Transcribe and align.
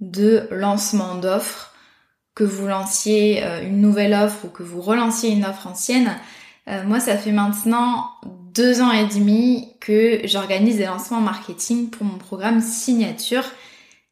de 0.00 0.48
lancement 0.50 1.14
d'offres, 1.16 1.74
que 2.34 2.44
vous 2.44 2.66
lanciez 2.66 3.44
euh, 3.44 3.62
une 3.62 3.80
nouvelle 3.80 4.12
offre 4.12 4.44
ou 4.44 4.48
que 4.48 4.62
vous 4.62 4.80
relanciez 4.80 5.30
une 5.30 5.44
offre 5.44 5.66
ancienne. 5.66 6.16
Euh, 6.68 6.82
moi, 6.84 7.00
ça 7.00 7.16
fait 7.16 7.32
maintenant 7.32 8.10
deux 8.52 8.80
ans 8.80 8.92
et 8.92 9.06
demi 9.06 9.68
que 9.80 10.20
j'organise 10.24 10.76
des 10.76 10.86
lancements 10.86 11.20
marketing 11.20 11.90
pour 11.90 12.04
mon 12.04 12.18
programme 12.18 12.60
signature 12.60 13.44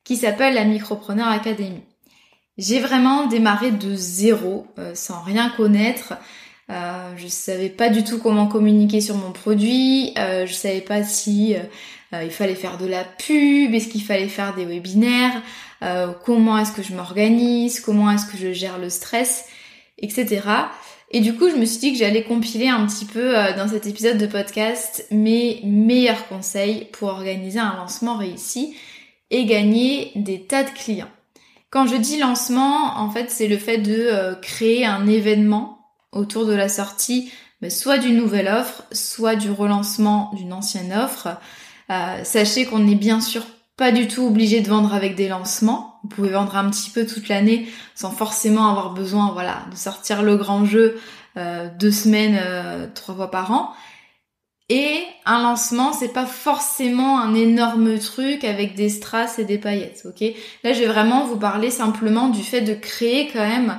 qui 0.05 0.17
s'appelle 0.17 0.55
la 0.55 0.65
Micropreneur 0.65 1.29
Academy. 1.29 1.83
J'ai 2.59 2.81
vraiment 2.81 3.27
démarré 3.27 3.71
de 3.71 3.95
zéro, 3.95 4.67
euh, 4.79 4.95
sans 4.95 5.21
rien 5.23 5.51
connaître. 5.51 6.15
Je 7.17 7.27
savais 7.29 7.69
pas 7.69 7.91
du 7.91 8.03
tout 8.03 8.19
comment 8.19 8.47
communiquer 8.47 9.03
sur 9.03 9.15
mon 9.15 9.31
produit. 9.31 10.15
Je 10.17 10.53
savais 10.55 10.81
pas 10.81 11.05
si 11.05 11.55
il 12.15 12.31
fallait 12.31 12.55
faire 12.55 12.79
de 12.79 12.87
la 12.87 13.05
pub, 13.05 13.75
est-ce 13.75 13.89
qu'il 13.89 14.03
fallait 14.03 14.29
faire 14.29 14.55
des 14.55 14.65
webinaires. 14.65 15.43
Euh, 15.83 16.13
comment 16.25 16.59
est-ce 16.59 16.73
que 16.73 16.83
je 16.83 16.95
m'organise, 16.95 17.81
comment 17.81 18.11
est-ce 18.11 18.27
que 18.27 18.37
je 18.37 18.53
gère 18.53 18.79
le 18.79 18.89
stress, 18.89 19.47
etc. 19.99 20.43
Et 21.11 21.21
du 21.21 21.35
coup, 21.35 21.51
je 21.51 21.57
me 21.57 21.65
suis 21.65 21.79
dit 21.79 21.93
que 21.93 21.99
j'allais 21.99 22.23
compiler 22.23 22.69
un 22.69 22.87
petit 22.87 23.05
peu 23.05 23.37
euh, 23.37 23.53
dans 23.57 23.69
cet 23.69 23.87
épisode 23.87 24.17
de 24.17 24.27
podcast 24.27 25.07
mes 25.11 25.61
meilleurs 25.65 26.29
conseils 26.29 26.89
pour 26.93 27.09
organiser 27.09 27.59
un 27.59 27.77
lancement 27.77 28.17
réussi 28.17 28.77
et 29.31 29.45
gagner 29.45 30.13
des 30.15 30.43
tas 30.43 30.63
de 30.63 30.71
clients. 30.71 31.11
Quand 31.71 31.87
je 31.87 31.97
dis 31.97 32.19
lancement, 32.19 32.99
en 32.99 33.11
fait, 33.11 33.31
c'est 33.31 33.49
le 33.49 33.59
fait 33.59 33.79
de 33.79 33.93
euh, 33.93 34.35
créer 34.37 34.87
un 34.87 35.07
événement 35.09 35.79
autour 36.13 36.47
de 36.47 36.53
la 36.53 36.69
sortie, 36.69 37.33
soit 37.69 37.99
d'une 37.99 38.17
nouvelle 38.17 38.49
offre, 38.49 38.85
soit 38.93 39.35
du 39.35 39.51
relancement 39.51 40.31
d'une 40.35 40.53
ancienne 40.53 40.93
offre. 40.93 41.29
sachez 42.25 42.67
qu'on 42.67 42.87
est 42.87 42.97
bien 42.97 43.21
sûr 43.21 43.45
pas 43.77 43.93
du 43.93 44.09
tout 44.09 44.23
obligé 44.23 44.61
de 44.61 44.69
vendre 44.69 44.95
avec 44.95 45.15
des 45.15 45.29
lancements. 45.29 45.99
Vous 46.03 46.09
pouvez 46.09 46.31
vendre 46.31 46.57
un 46.57 46.69
petit 46.71 46.91
peu 46.91 47.07
toute 47.07 47.29
l'année 47.29 47.67
sans 47.95 48.11
forcément 48.11 48.69
avoir 48.69 48.93
besoin, 48.93 49.31
voilà, 49.33 49.65
de 49.71 49.77
sortir 49.77 50.23
le 50.23 50.37
grand 50.37 50.65
jeu 50.65 51.01
euh, 51.37 51.69
deux 51.79 51.91
semaines, 51.91 52.39
euh, 52.41 52.87
trois 52.95 53.15
fois 53.15 53.31
par 53.31 53.51
an. 53.53 53.73
Et 54.69 55.03
un 55.27 55.43
lancement, 55.43 55.93
c'est 55.93 56.13
pas 56.13 56.27
forcément 56.27 57.21
un 57.21 57.35
énorme 57.35 57.99
truc 57.99 58.45
avec 58.45 58.75
des 58.75 58.89
strass 58.89 59.39
et 59.39 59.45
des 59.45 59.59
paillettes, 59.59 60.07
ok? 60.07 60.21
Là, 60.65 60.73
je 60.73 60.81
vais 60.81 60.87
vraiment 60.87 61.27
vous 61.27 61.37
parler 61.37 61.71
simplement 61.71 62.29
du 62.29 62.43
fait 62.43 62.63
de 62.63 62.75
créer 62.75 63.29
quand 63.33 63.47
même 63.47 63.79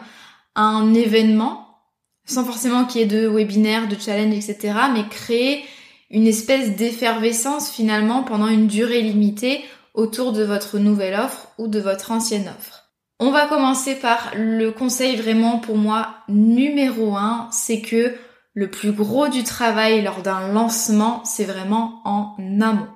un 0.55 0.93
événement, 0.93 1.79
sans 2.25 2.45
forcément 2.45 2.85
qu'il 2.85 3.01
y 3.01 3.03
ait 3.03 3.07
de 3.07 3.27
webinaires, 3.27 3.87
de 3.87 3.95
challenge, 3.99 4.33
etc. 4.33 4.73
Mais 4.93 5.07
créer 5.07 5.63
une 6.11 6.27
espèce 6.27 6.75
d'effervescence 6.75 7.71
finalement 7.71 8.23
pendant 8.23 8.47
une 8.47 8.67
durée 8.67 9.01
limitée 9.01 9.63
autour 9.93 10.31
de 10.33 10.43
votre 10.43 10.79
nouvelle 10.79 11.19
offre 11.19 11.49
ou 11.57 11.67
de 11.67 11.79
votre 11.79 12.11
ancienne 12.11 12.47
offre. 12.47 12.91
On 13.19 13.31
va 13.31 13.45
commencer 13.45 13.95
par 13.95 14.31
le 14.35 14.71
conseil 14.71 15.15
vraiment 15.15 15.59
pour 15.59 15.77
moi 15.77 16.15
numéro 16.27 17.15
un, 17.15 17.47
c'est 17.51 17.81
que 17.81 18.15
le 18.53 18.69
plus 18.69 18.91
gros 18.91 19.27
du 19.29 19.43
travail 19.43 20.01
lors 20.01 20.21
d'un 20.21 20.49
lancement, 20.49 21.23
c'est 21.23 21.45
vraiment 21.45 22.01
en 22.05 22.35
amont. 22.61 22.87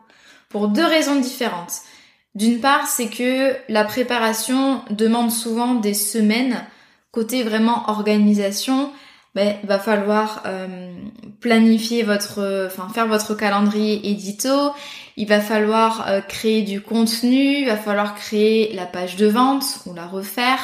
Pour 0.50 0.68
deux 0.68 0.86
raisons 0.86 1.20
différentes. 1.20 1.82
D'une 2.36 2.60
part, 2.60 2.88
c'est 2.88 3.08
que 3.10 3.56
la 3.68 3.84
préparation 3.84 4.82
demande 4.92 5.32
souvent 5.32 5.76
des 5.76 5.96
semaines. 5.96 6.64
Côté 7.12 7.42
vraiment 7.44 7.90
organisation, 7.90 8.92
ben, 9.34 9.58
va 9.64 9.80
falloir 9.80 10.44
euh, 10.46 10.94
planifier 11.40 12.04
votre, 12.04 12.68
enfin 12.68 12.90
faire 12.94 13.08
votre 13.08 13.36
calendrier 13.36 14.10
édito. 14.10 14.72
Il 15.16 15.28
va 15.28 15.40
falloir 15.40 16.08
euh, 16.08 16.22
créer 16.22 16.62
du 16.62 16.82
contenu, 16.82 17.60
il 17.60 17.66
va 17.66 17.78
falloir 17.78 18.16
créer 18.16 18.74
la 18.74 18.86
page 18.86 19.16
de 19.16 19.28
vente 19.28 19.80
ou 19.86 19.94
la 19.94 20.06
refaire. 20.06 20.60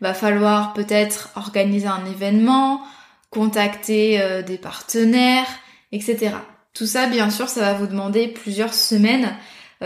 Il 0.00 0.04
va 0.04 0.14
falloir 0.14 0.72
peut-être 0.72 1.30
organiser 1.36 1.86
un 1.86 2.04
événement, 2.06 2.82
contacter 3.30 4.20
euh, 4.20 4.42
des 4.42 4.58
partenaires, 4.58 5.46
etc. 5.92 6.32
Tout 6.74 6.86
ça, 6.86 7.06
bien 7.06 7.30
sûr, 7.30 7.48
ça 7.48 7.60
va 7.60 7.74
vous 7.74 7.86
demander 7.86 8.28
plusieurs 8.28 8.72
semaines. 8.72 9.36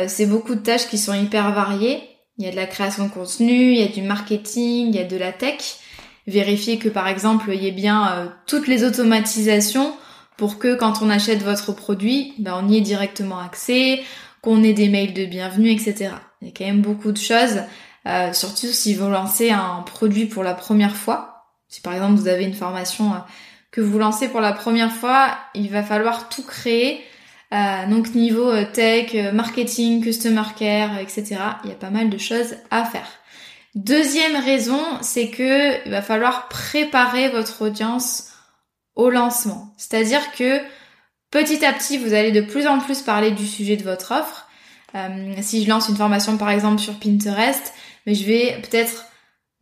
c'est 0.06 0.26
beaucoup 0.26 0.54
de 0.54 0.60
tâches 0.60 0.86
qui 0.88 0.98
sont 0.98 1.14
hyper 1.14 1.50
variées. 1.52 2.00
Il 2.38 2.44
y 2.44 2.48
a 2.48 2.52
de 2.52 2.56
la 2.56 2.66
création 2.66 3.06
de 3.06 3.10
contenu, 3.10 3.72
il 3.72 3.80
y 3.80 3.82
a 3.82 3.88
du 3.88 4.02
marketing, 4.02 4.90
il 4.90 4.94
y 4.94 5.00
a 5.00 5.04
de 5.04 5.16
la 5.16 5.32
tech 5.32 5.80
vérifier 6.26 6.78
que 6.78 6.88
par 6.88 7.08
exemple 7.08 7.50
il 7.52 7.62
y 7.62 7.68
ait 7.68 7.72
bien 7.72 8.08
euh, 8.10 8.26
toutes 8.46 8.66
les 8.66 8.84
automatisations 8.84 9.94
pour 10.36 10.58
que 10.58 10.74
quand 10.74 11.02
on 11.02 11.10
achète 11.10 11.42
votre 11.42 11.72
produit, 11.72 12.34
ben, 12.38 12.60
on 12.62 12.68
y 12.68 12.76
ait 12.76 12.82
directement 12.82 13.38
accès, 13.38 14.02
qu'on 14.42 14.62
ait 14.62 14.72
des 14.72 14.88
mails 14.88 15.14
de 15.14 15.24
bienvenue, 15.24 15.70
etc. 15.70 16.10
Il 16.40 16.48
y 16.48 16.50
a 16.50 16.54
quand 16.56 16.64
même 16.64 16.82
beaucoup 16.82 17.12
de 17.12 17.18
choses, 17.18 17.62
euh, 18.06 18.32
surtout 18.32 18.66
si 18.66 18.94
vous 18.94 19.08
lancez 19.08 19.50
un 19.50 19.82
produit 19.82 20.26
pour 20.26 20.42
la 20.42 20.54
première 20.54 20.96
fois. 20.96 21.46
Si 21.68 21.80
par 21.80 21.94
exemple 21.94 22.14
vous 22.14 22.28
avez 22.28 22.44
une 22.44 22.54
formation 22.54 23.12
euh, 23.14 23.18
que 23.72 23.80
vous 23.80 23.98
lancez 23.98 24.28
pour 24.28 24.40
la 24.40 24.52
première 24.52 24.92
fois, 24.92 25.36
il 25.54 25.70
va 25.70 25.82
falloir 25.82 26.28
tout 26.28 26.44
créer. 26.44 27.02
donc 27.90 28.14
niveau 28.14 28.52
tech, 28.72 29.14
marketing, 29.32 30.02
customer 30.02 30.42
care, 30.58 30.98
etc. 30.98 31.36
Il 31.64 31.70
y 31.70 31.72
a 31.72 31.76
pas 31.76 31.90
mal 31.90 32.10
de 32.10 32.18
choses 32.18 32.56
à 32.70 32.84
faire. 32.84 33.08
Deuxième 33.76 34.36
raison, 34.36 34.80
c'est 35.02 35.28
que 35.28 35.84
il 35.84 35.90
va 35.90 36.00
falloir 36.00 36.48
préparer 36.48 37.28
votre 37.28 37.66
audience 37.66 38.30
au 38.96 39.10
lancement. 39.10 39.74
C'est-à-dire 39.76 40.32
que 40.32 40.60
petit 41.30 41.64
à 41.64 41.72
petit, 41.72 41.98
vous 41.98 42.14
allez 42.14 42.32
de 42.32 42.40
plus 42.40 42.66
en 42.66 42.78
plus 42.78 43.02
parler 43.02 43.30
du 43.30 43.46
sujet 43.46 43.76
de 43.76 43.84
votre 43.84 44.12
offre. 44.12 44.48
Euh, 44.94 45.34
si 45.42 45.62
je 45.62 45.68
lance 45.68 45.88
une 45.88 45.96
formation 45.96 46.36
par 46.36 46.50
exemple 46.50 46.80
sur 46.80 46.98
Pinterest, 46.98 47.74
mais 48.06 48.14
je 48.14 48.24
vais 48.24 48.58
peut-être 48.62 49.04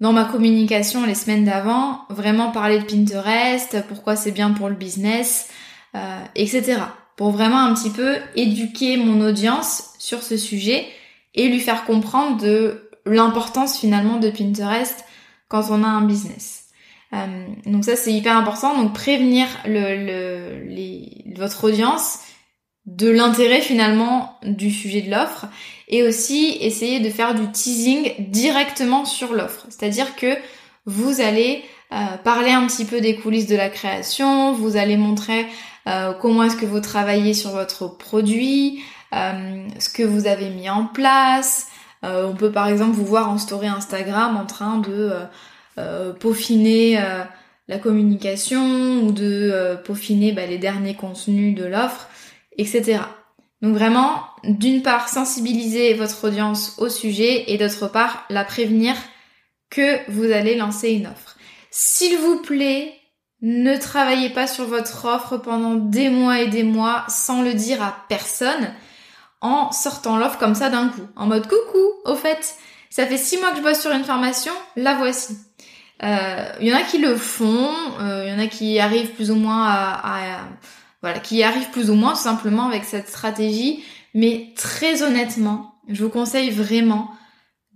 dans 0.00 0.12
ma 0.12 0.25
communication 0.25 1.04
les 1.04 1.14
semaines 1.14 1.44
d'avant 1.44 2.02
vraiment 2.10 2.50
parler 2.50 2.78
de 2.78 2.84
Pinterest, 2.84 3.84
pourquoi 3.88 4.16
c'est 4.16 4.32
bien 4.32 4.52
pour 4.52 4.69
le 4.69 4.75
business, 4.75 5.48
euh, 5.94 6.20
etc. 6.34 6.78
Pour 7.16 7.31
vraiment 7.31 7.60
un 7.60 7.75
petit 7.75 7.90
peu 7.90 8.16
éduquer 8.36 8.96
mon 8.96 9.20
audience 9.20 9.94
sur 9.98 10.22
ce 10.22 10.36
sujet 10.36 10.86
et 11.34 11.48
lui 11.48 11.60
faire 11.60 11.84
comprendre 11.84 12.40
de 12.40 12.90
l'importance 13.06 13.78
finalement 13.78 14.19
de 14.19 14.31
Pinterest 14.31 15.04
quand 15.48 15.70
on 15.70 15.82
a 15.82 15.88
un 15.88 16.02
business. 16.02 16.63
Euh, 17.14 17.46
donc 17.66 17.84
ça 17.84 17.96
c'est 17.96 18.12
hyper 18.12 18.37
important. 18.37 18.76
Donc 18.76 18.93
prévenir 18.93 19.46
le, 19.66 20.64
les, 20.66 21.25
votre 21.37 21.64
audience 21.64 22.19
de 22.87 23.08
l'intérêt 23.08 23.61
finalement 23.61 24.38
du 24.43 24.70
sujet 24.70 25.00
de 25.00 25.11
l'offre 25.11 25.46
et 25.88 26.02
aussi 26.02 26.56
essayer 26.61 27.00
de 27.00 27.08
faire 27.08 27.34
du 27.34 27.50
teasing 27.50 28.12
directement 28.31 29.05
sur 29.05 29.32
l'offre. 29.32 29.66
C'est-à-dire 29.70 30.16
que 30.16 30.37
vous 30.84 31.20
allez 31.20 31.62
parler 32.25 32.50
un 32.50 32.66
petit 32.66 32.84
peu 32.84 33.00
des 33.00 33.17
coulisses 33.17 33.46
de 33.46 33.56
la 33.56 33.70
création, 33.70 34.52
vous 34.52 34.76
allez 34.76 34.99
montrer 34.99 35.46
comment 36.20 36.43
est-ce 36.43 36.56
que 36.56 36.67
vous 36.67 36.81
travaillez 36.81 37.32
sur 37.32 37.50
votre 37.50 37.87
produit, 37.87 38.82
ce 39.12 39.88
que 39.88 40.02
vous 40.02 40.26
avez 40.26 40.50
mis 40.50 40.69
en 40.69 40.84
place. 40.84 41.69
on 42.02 42.34
peut 42.34 42.52
par 42.52 42.69
exemple 42.69 42.93
vous 42.93 43.06
voir 43.06 43.31
en 43.31 43.38
story 43.38 43.69
Instagram 43.69 44.37
en 44.37 44.44
train 44.44 44.78
de 44.78 45.10
peaufiner 45.76 46.98
la 47.68 47.78
communication 47.78 49.02
ou 49.02 49.12
de 49.12 49.76
peaufiner 49.84 50.32
bah, 50.32 50.46
les 50.46 50.58
derniers 50.58 50.94
contenus 50.94 51.54
de 51.56 51.64
l'offre, 51.64 52.08
etc. 52.56 53.00
Donc 53.62 53.76
vraiment, 53.76 54.22
d'une 54.44 54.82
part, 54.82 55.08
sensibiliser 55.08 55.94
votre 55.94 56.28
audience 56.28 56.74
au 56.78 56.88
sujet 56.88 57.50
et 57.50 57.56
d'autre 57.56 57.88
part, 57.88 58.26
la 58.28 58.44
prévenir 58.44 58.94
que 59.70 60.10
vous 60.10 60.30
allez 60.30 60.54
lancer 60.54 60.90
une 60.90 61.06
offre. 61.06 61.36
S'il 61.70 62.18
vous 62.18 62.42
plaît, 62.42 62.92
ne 63.40 63.76
travaillez 63.76 64.30
pas 64.30 64.46
sur 64.46 64.66
votre 64.66 65.06
offre 65.06 65.38
pendant 65.38 65.74
des 65.74 66.10
mois 66.10 66.40
et 66.40 66.48
des 66.48 66.62
mois 66.62 67.04
sans 67.08 67.42
le 67.42 67.54
dire 67.54 67.82
à 67.82 68.04
personne 68.08 68.74
en 69.40 69.72
sortant 69.72 70.16
l'offre 70.16 70.38
comme 70.38 70.54
ça 70.54 70.70
d'un 70.70 70.88
coup. 70.88 71.06
En 71.16 71.26
mode 71.26 71.48
coucou, 71.48 71.84
au 72.04 72.14
fait, 72.14 72.56
ça 72.90 73.06
fait 73.06 73.18
six 73.18 73.38
mois 73.38 73.50
que 73.50 73.56
je 73.56 73.62
bosse 73.62 73.80
sur 73.80 73.92
une 73.92 74.04
formation, 74.04 74.52
la 74.76 74.94
voici. 74.94 75.36
Il 76.02 76.08
euh, 76.08 76.52
y 76.61 76.73
en 76.73 76.76
a 76.76 76.82
qui 76.82 76.99
le 76.99 77.17
font, 77.17 77.70
il 78.00 78.05
euh, 78.05 78.29
y 78.29 78.32
en 78.32 78.38
a 78.38 78.46
qui 78.46 78.79
arrivent 78.79 79.12
plus 79.12 79.31
ou 79.31 79.37
moins 79.37 79.64
à 79.67 80.41
voilà, 81.02 81.19
qui 81.19 81.43
arrive 81.43 81.69
plus 81.70 81.91
ou 81.91 81.94
moins 81.94 82.14
simplement 82.14 82.67
avec 82.67 82.85
cette 82.85 83.08
stratégie. 83.08 83.85
Mais 84.14 84.52
très 84.56 85.02
honnêtement, 85.02 85.75
je 85.88 86.02
vous 86.02 86.08
conseille 86.11 86.50
vraiment 86.50 87.11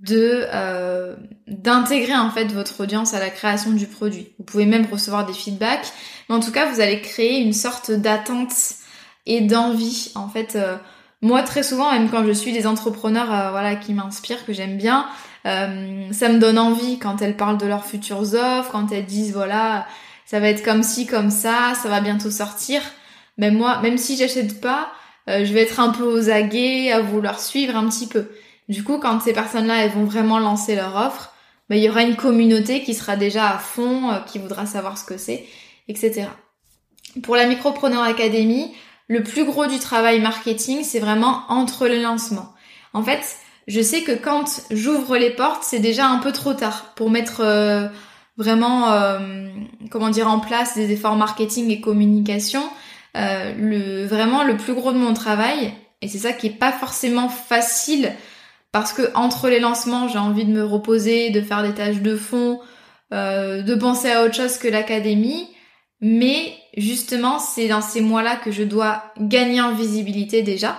de 0.00 0.46
euh, 0.54 1.16
d'intégrer 1.46 2.16
en 2.16 2.30
fait 2.30 2.46
votre 2.46 2.80
audience 2.80 3.14
à 3.14 3.20
la 3.20 3.30
création 3.30 3.72
du 3.72 3.86
produit. 3.86 4.28
Vous 4.38 4.44
pouvez 4.44 4.64
même 4.64 4.86
recevoir 4.90 5.26
des 5.26 5.32
feedbacks, 5.32 5.92
mais 6.28 6.36
en 6.36 6.40
tout 6.40 6.52
cas 6.52 6.70
vous 6.70 6.80
allez 6.80 7.02
créer 7.02 7.40
une 7.40 7.52
sorte 7.52 7.90
d'attente 7.90 8.52
et 9.26 9.42
d'envie. 9.42 10.10
En 10.14 10.28
fait, 10.28 10.56
euh, 10.56 10.76
moi 11.20 11.42
très 11.42 11.62
souvent, 11.62 11.92
même 11.92 12.08
quand 12.08 12.24
je 12.24 12.32
suis 12.32 12.52
des 12.52 12.66
entrepreneurs, 12.66 13.50
voilà, 13.50 13.76
qui 13.76 13.92
m'inspirent, 13.92 14.46
que 14.46 14.52
j'aime 14.52 14.78
bien, 14.78 15.06
ça 16.12 16.28
me 16.28 16.38
donne 16.38 16.58
envie 16.58 16.98
quand 16.98 17.22
elles 17.22 17.36
parlent 17.36 17.58
de 17.58 17.66
leurs 17.66 17.84
futures 17.84 18.34
offres, 18.34 18.70
quand 18.70 18.92
elles 18.92 19.06
disent 19.06 19.32
voilà, 19.32 19.86
ça 20.26 20.40
va 20.40 20.48
être 20.48 20.64
comme 20.64 20.82
ci, 20.82 21.06
comme 21.06 21.30
ça, 21.30 21.74
ça 21.82 21.88
va 21.88 22.00
bientôt 22.00 22.30
sortir 22.30 22.82
même 23.38 23.56
moi, 23.56 23.80
même 23.80 23.96
si 23.96 24.16
j'achète 24.16 24.60
pas, 24.60 24.90
euh, 25.30 25.44
je 25.44 25.52
vais 25.54 25.62
être 25.62 25.80
un 25.80 25.90
peu 25.90 26.02
aux 26.02 26.28
aguets, 26.28 26.90
à 26.92 27.00
vouloir 27.00 27.40
suivre 27.40 27.76
un 27.76 27.88
petit 27.88 28.08
peu. 28.08 28.28
Du 28.68 28.84
coup, 28.84 28.98
quand 28.98 29.20
ces 29.20 29.32
personnes-là, 29.32 29.84
elles 29.84 29.92
vont 29.92 30.04
vraiment 30.04 30.38
lancer 30.38 30.74
leur 30.74 30.94
offre, 30.96 31.32
bah, 31.70 31.76
il 31.76 31.82
y 31.82 31.88
aura 31.88 32.02
une 32.02 32.16
communauté 32.16 32.82
qui 32.82 32.94
sera 32.94 33.16
déjà 33.16 33.50
à 33.50 33.58
fond, 33.58 34.10
euh, 34.10 34.18
qui 34.20 34.38
voudra 34.38 34.66
savoir 34.66 34.98
ce 34.98 35.04
que 35.04 35.16
c'est, 35.16 35.46
etc. 35.86 36.26
Pour 37.22 37.36
la 37.36 37.46
Micropreneur 37.46 38.02
Academy, 38.02 38.74
le 39.06 39.22
plus 39.22 39.44
gros 39.44 39.66
du 39.66 39.78
travail 39.78 40.20
marketing, 40.20 40.82
c'est 40.82 41.00
vraiment 41.00 41.44
entre 41.48 41.86
les 41.86 42.02
lancements. 42.02 42.52
En 42.92 43.02
fait, 43.02 43.36
je 43.68 43.80
sais 43.80 44.02
que 44.02 44.12
quand 44.12 44.62
j'ouvre 44.72 45.16
les 45.16 45.30
portes, 45.30 45.62
c'est 45.62 45.78
déjà 45.78 46.08
un 46.08 46.18
peu 46.18 46.32
trop 46.32 46.54
tard 46.54 46.94
pour 46.96 47.10
mettre 47.10 47.42
euh, 47.44 47.86
vraiment, 48.36 48.88
comment 49.90 50.10
dire, 50.10 50.28
en 50.28 50.40
place 50.40 50.74
des 50.74 50.90
efforts 50.92 51.16
marketing 51.16 51.70
et 51.70 51.80
communication. 51.80 52.62
Euh, 53.16 53.52
le, 53.56 54.06
vraiment 54.06 54.44
le 54.44 54.56
plus 54.56 54.74
gros 54.74 54.92
de 54.92 54.98
mon 54.98 55.14
travail. 55.14 55.72
Et 56.02 56.08
c'est 56.08 56.18
ça 56.18 56.32
qui 56.32 56.48
est 56.48 56.58
pas 56.58 56.72
forcément 56.72 57.28
facile 57.28 58.12
parce 58.70 58.92
que 58.92 59.10
entre 59.14 59.48
les 59.48 59.60
lancements, 59.60 60.08
j'ai 60.08 60.18
envie 60.18 60.44
de 60.44 60.52
me 60.52 60.64
reposer, 60.64 61.30
de 61.30 61.40
faire 61.40 61.62
des 61.62 61.74
tâches 61.74 62.00
de 62.00 62.16
fond, 62.16 62.60
euh, 63.12 63.62
de 63.62 63.74
penser 63.74 64.10
à 64.10 64.24
autre 64.24 64.34
chose 64.34 64.58
que 64.58 64.68
l'académie. 64.68 65.48
Mais 66.00 66.54
justement, 66.76 67.40
c'est 67.40 67.66
dans 67.66 67.80
ces 67.80 68.00
mois-là 68.00 68.36
que 68.36 68.52
je 68.52 68.62
dois 68.62 69.02
gagner 69.18 69.60
en 69.60 69.74
visibilité 69.74 70.42
déjà. 70.42 70.78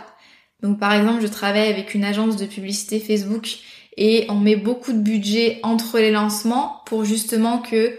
Donc 0.61 0.79
par 0.79 0.93
exemple, 0.93 1.21
je 1.21 1.27
travaille 1.27 1.69
avec 1.69 1.93
une 1.93 2.03
agence 2.03 2.35
de 2.35 2.45
publicité 2.45 2.99
Facebook 2.99 3.59
et 3.97 4.25
on 4.29 4.35
met 4.35 4.55
beaucoup 4.55 4.93
de 4.93 4.99
budget 4.99 5.59
entre 5.63 5.99
les 5.99 6.11
lancements 6.11 6.81
pour 6.85 7.05
justement 7.05 7.59
que 7.59 7.97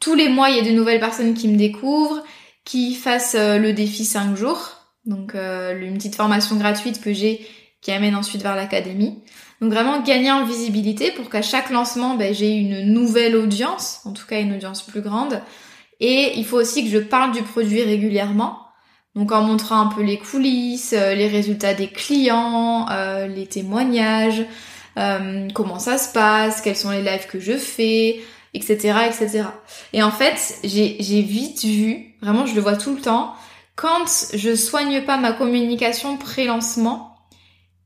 tous 0.00 0.14
les 0.14 0.28
mois, 0.28 0.48
il 0.50 0.56
y 0.56 0.58
ait 0.58 0.70
de 0.70 0.76
nouvelles 0.76 1.00
personnes 1.00 1.34
qui 1.34 1.48
me 1.48 1.56
découvrent, 1.56 2.22
qui 2.64 2.94
fasse 2.94 3.34
euh, 3.38 3.58
le 3.58 3.72
défi 3.72 4.04
5 4.04 4.34
jours, 4.34 4.76
donc 5.04 5.34
euh, 5.34 5.78
une 5.78 5.94
petite 5.94 6.14
formation 6.14 6.56
gratuite 6.56 7.00
que 7.00 7.12
j'ai 7.12 7.46
qui 7.82 7.92
amène 7.92 8.14
ensuite 8.14 8.42
vers 8.42 8.56
l'académie. 8.56 9.22
Donc 9.60 9.72
vraiment 9.72 10.02
gagner 10.02 10.30
en 10.30 10.44
visibilité 10.44 11.10
pour 11.12 11.28
qu'à 11.28 11.42
chaque 11.42 11.70
lancement, 11.70 12.16
ben, 12.16 12.34
j'ai 12.34 12.50
une 12.50 12.92
nouvelle 12.92 13.36
audience, 13.36 14.00
en 14.04 14.12
tout 14.12 14.26
cas 14.26 14.40
une 14.40 14.54
audience 14.54 14.82
plus 14.82 15.02
grande. 15.02 15.42
Et 16.00 16.38
il 16.38 16.46
faut 16.46 16.56
aussi 16.56 16.84
que 16.84 16.90
je 16.90 16.98
parle 16.98 17.32
du 17.32 17.42
produit 17.42 17.82
régulièrement, 17.82 18.58
donc 19.14 19.32
en 19.32 19.42
montrant 19.42 19.80
un 19.80 19.86
peu 19.86 20.02
les 20.02 20.18
coulisses, 20.18 20.92
euh, 20.92 21.14
les 21.14 21.28
résultats 21.28 21.74
des 21.74 21.88
clients, 21.88 22.86
les 23.26 23.46
témoignages, 23.46 24.44
comment 25.54 25.78
ça 25.78 25.98
se 25.98 26.12
passe, 26.12 26.60
quels 26.60 26.76
sont 26.76 26.90
les 26.90 27.02
lives 27.02 27.26
que 27.26 27.40
je 27.40 27.56
fais, 27.56 28.20
etc., 28.54 28.74
etc. 29.06 29.44
Et 29.92 30.02
en 30.02 30.10
fait, 30.10 30.58
j'ai 30.64 31.22
vite 31.22 31.64
vu, 31.64 32.14
vraiment 32.20 32.46
je 32.46 32.54
le 32.54 32.60
vois 32.60 32.76
tout 32.76 32.94
le 32.94 33.00
temps, 33.00 33.34
quand 33.76 34.04
je 34.34 34.54
soigne 34.54 35.02
pas 35.04 35.16
ma 35.16 35.32
communication 35.32 36.18
pré-lancement, 36.18 37.16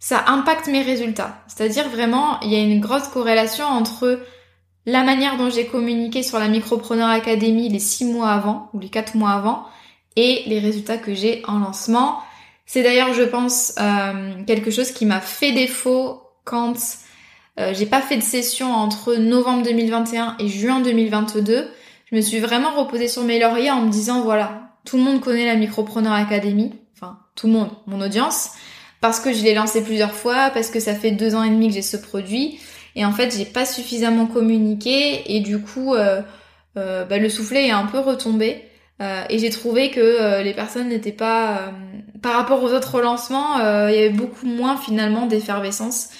ça 0.00 0.24
impacte 0.26 0.66
mes 0.66 0.82
résultats. 0.82 1.42
C'est-à-dire 1.46 1.88
vraiment, 1.88 2.40
il 2.40 2.52
y 2.52 2.56
a 2.56 2.58
une 2.58 2.80
grosse 2.80 3.08
corrélation 3.08 3.64
entre 3.64 4.20
la 4.86 5.02
manière 5.02 5.36
dont 5.38 5.50
j'ai 5.50 5.66
communiqué 5.66 6.22
sur 6.22 6.38
la 6.38 6.48
Micropreneur 6.48 7.08
Academy 7.08 7.68
les 7.68 7.78
six 7.78 8.04
mois 8.04 8.30
avant, 8.30 8.68
ou 8.74 8.80
les 8.80 8.90
quatre 8.90 9.14
mois 9.14 9.30
avant, 9.30 9.64
et 10.16 10.42
les 10.46 10.58
résultats 10.58 10.98
que 10.98 11.14
j'ai 11.14 11.42
en 11.46 11.58
lancement. 11.58 12.20
C'est 12.66 12.82
d'ailleurs, 12.82 13.12
je 13.12 13.22
pense, 13.22 13.74
euh, 13.78 14.42
quelque 14.46 14.70
chose 14.70 14.90
qui 14.90 15.06
m'a 15.06 15.20
fait 15.20 15.52
défaut 15.52 16.22
quand 16.44 16.74
euh, 17.58 17.72
j'ai 17.74 17.86
pas 17.86 18.00
fait 18.00 18.16
de 18.16 18.22
session 18.22 18.72
entre 18.72 19.14
novembre 19.14 19.62
2021 19.64 20.36
et 20.38 20.48
juin 20.48 20.80
2022. 20.80 21.68
Je 22.10 22.16
me 22.16 22.20
suis 22.20 22.40
vraiment 22.40 22.74
reposée 22.74 23.08
sur 23.08 23.22
mes 23.22 23.38
lauriers 23.38 23.70
en 23.70 23.82
me 23.82 23.90
disant 23.90 24.22
voilà, 24.22 24.64
tout 24.84 24.96
le 24.96 25.02
monde 25.02 25.20
connaît 25.20 25.46
la 25.46 25.56
Micropreneur 25.56 26.12
Academy, 26.12 26.72
enfin 26.94 27.18
tout 27.34 27.46
le 27.46 27.54
monde, 27.54 27.70
mon 27.86 28.00
audience, 28.00 28.50
parce 29.00 29.20
que 29.20 29.32
je 29.32 29.42
l'ai 29.42 29.54
lancé 29.54 29.82
plusieurs 29.82 30.14
fois, 30.14 30.50
parce 30.50 30.70
que 30.70 30.80
ça 30.80 30.94
fait 30.94 31.10
deux 31.10 31.34
ans 31.34 31.42
et 31.42 31.50
demi 31.50 31.68
que 31.68 31.74
j'ai 31.74 31.82
ce 31.82 31.96
produit, 31.96 32.58
et 32.96 33.04
en 33.04 33.12
fait 33.12 33.36
j'ai 33.36 33.44
pas 33.44 33.64
suffisamment 33.66 34.26
communiqué 34.26 35.34
et 35.34 35.40
du 35.40 35.60
coup 35.60 35.94
euh, 35.94 36.22
euh, 36.76 37.04
bah, 37.04 37.18
le 37.18 37.28
soufflet 37.28 37.68
est 37.68 37.72
un 37.72 37.86
peu 37.86 37.98
retombé. 37.98 38.64
Et 39.00 39.38
j'ai 39.38 39.50
trouvé 39.50 39.90
que 39.90 40.42
les 40.42 40.54
personnes 40.54 40.88
n'étaient 40.88 41.12
pas 41.12 41.72
par 42.22 42.34
rapport 42.34 42.62
aux 42.62 42.72
autres 42.72 43.00
lancements, 43.00 43.58
il 43.88 43.94
y 43.94 43.98
avait 43.98 44.10
beaucoup 44.10 44.46
moins 44.46 44.76
finalement 44.76 45.26
d'effervescence 45.26 46.10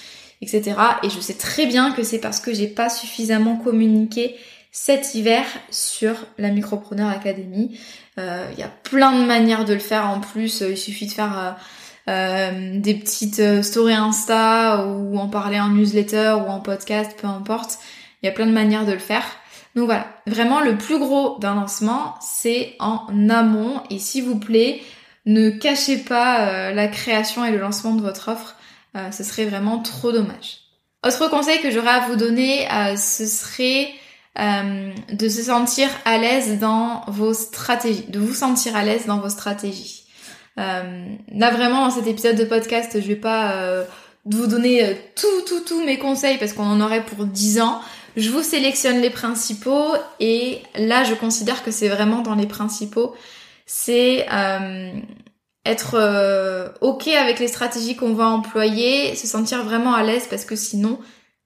etc. 0.41 0.75
Et 1.03 1.09
je 1.09 1.19
sais 1.19 1.33
très 1.33 1.65
bien 1.65 1.91
que 1.91 2.03
c'est 2.03 2.19
parce 2.19 2.39
que 2.39 2.53
j'ai 2.53 2.67
pas 2.67 2.89
suffisamment 2.89 3.57
communiqué 3.57 4.35
cet 4.71 5.15
hiver 5.15 5.45
sur 5.69 6.15
la 6.37 6.49
Micropreneur 6.49 7.09
Academy. 7.09 7.79
Euh, 8.17 8.47
il 8.53 8.59
y 8.59 8.63
a 8.63 8.71
plein 8.83 9.17
de 9.19 9.25
manières 9.25 9.65
de 9.65 9.73
le 9.73 9.79
faire 9.79 10.07
en 10.09 10.19
plus. 10.19 10.61
Il 10.61 10.77
suffit 10.77 11.07
de 11.07 11.11
faire 11.11 11.39
euh, 11.39 12.11
euh, 12.11 12.79
des 12.79 12.93
petites 12.95 13.63
stories 13.63 13.93
Insta 13.93 14.85
ou 14.85 15.17
en 15.17 15.27
parler 15.27 15.59
en 15.59 15.69
newsletter 15.69 16.35
ou 16.45 16.49
en 16.49 16.59
podcast, 16.59 17.15
peu 17.19 17.27
importe. 17.27 17.79
Il 18.21 18.25
y 18.25 18.29
a 18.29 18.31
plein 18.31 18.47
de 18.47 18.51
manières 18.51 18.85
de 18.85 18.93
le 18.93 18.99
faire. 18.99 19.23
Donc 19.75 19.85
voilà, 19.85 20.07
vraiment 20.25 20.61
le 20.61 20.77
plus 20.77 20.99
gros 20.99 21.37
d'un 21.39 21.55
lancement, 21.55 22.15
c'est 22.21 22.75
en 22.79 23.07
amont. 23.29 23.81
Et 23.89 23.99
s'il 23.99 24.23
vous 24.23 24.39
plaît, 24.39 24.81
ne 25.25 25.49
cachez 25.49 25.97
pas 25.97 26.71
la 26.71 26.87
création 26.87 27.43
et 27.43 27.51
le 27.51 27.57
lancement 27.57 27.93
de 27.93 28.01
votre 28.01 28.29
offre 28.29 28.55
euh, 28.95 29.11
ce 29.11 29.23
serait 29.23 29.45
vraiment 29.45 29.79
trop 29.79 30.11
dommage. 30.11 30.59
Autre 31.05 31.29
conseil 31.29 31.59
que 31.61 31.69
j'aurais 31.69 31.89
à 31.89 32.07
vous 32.07 32.15
donner, 32.15 32.65
euh, 32.71 32.95
ce 32.95 33.25
serait 33.25 33.89
euh, 34.39 34.93
de 35.11 35.29
se 35.29 35.43
sentir 35.43 35.89
à 36.05 36.17
l'aise 36.17 36.59
dans 36.59 37.03
vos 37.07 37.33
stratégies, 37.33 38.05
de 38.07 38.19
vous 38.19 38.33
sentir 38.33 38.75
à 38.75 38.83
l'aise 38.83 39.05
dans 39.05 39.19
vos 39.19 39.29
stratégies. 39.29 40.03
là 40.55 41.51
vraiment 41.51 41.85
dans 41.85 41.91
cet 41.91 42.07
épisode 42.07 42.37
de 42.37 42.45
podcast, 42.45 42.91
je 42.95 43.05
vais 43.05 43.17
pas 43.17 43.85
vous 44.23 44.47
donner 44.47 44.97
tout, 45.15 45.41
tout, 45.45 45.59
tous 45.59 45.83
mes 45.83 45.99
conseils 45.99 46.37
parce 46.37 46.53
qu'on 46.53 46.63
en 46.63 46.79
aurait 46.79 47.03
pour 47.03 47.25
10 47.25 47.59
ans. 47.59 47.81
Je 48.15 48.29
vous 48.29 48.43
sélectionne 48.43 49.01
les 49.01 49.09
principaux 49.09 49.93
et 50.19 50.61
là 50.75 51.03
je 51.03 51.13
considère 51.15 51.63
que 51.63 51.71
c'est 51.71 51.89
vraiment 51.89 52.21
dans 52.21 52.35
les 52.35 52.47
principaux. 52.47 53.15
C'est 53.65 54.25
être 55.65 55.95
euh, 55.95 56.69
ok 56.81 57.07
avec 57.07 57.39
les 57.39 57.47
stratégies 57.47 57.95
qu'on 57.95 58.13
va 58.13 58.27
employer, 58.27 59.15
se 59.15 59.27
sentir 59.27 59.63
vraiment 59.63 59.93
à 59.93 60.03
l'aise 60.03 60.27
parce 60.29 60.45
que 60.45 60.55
sinon 60.55 60.99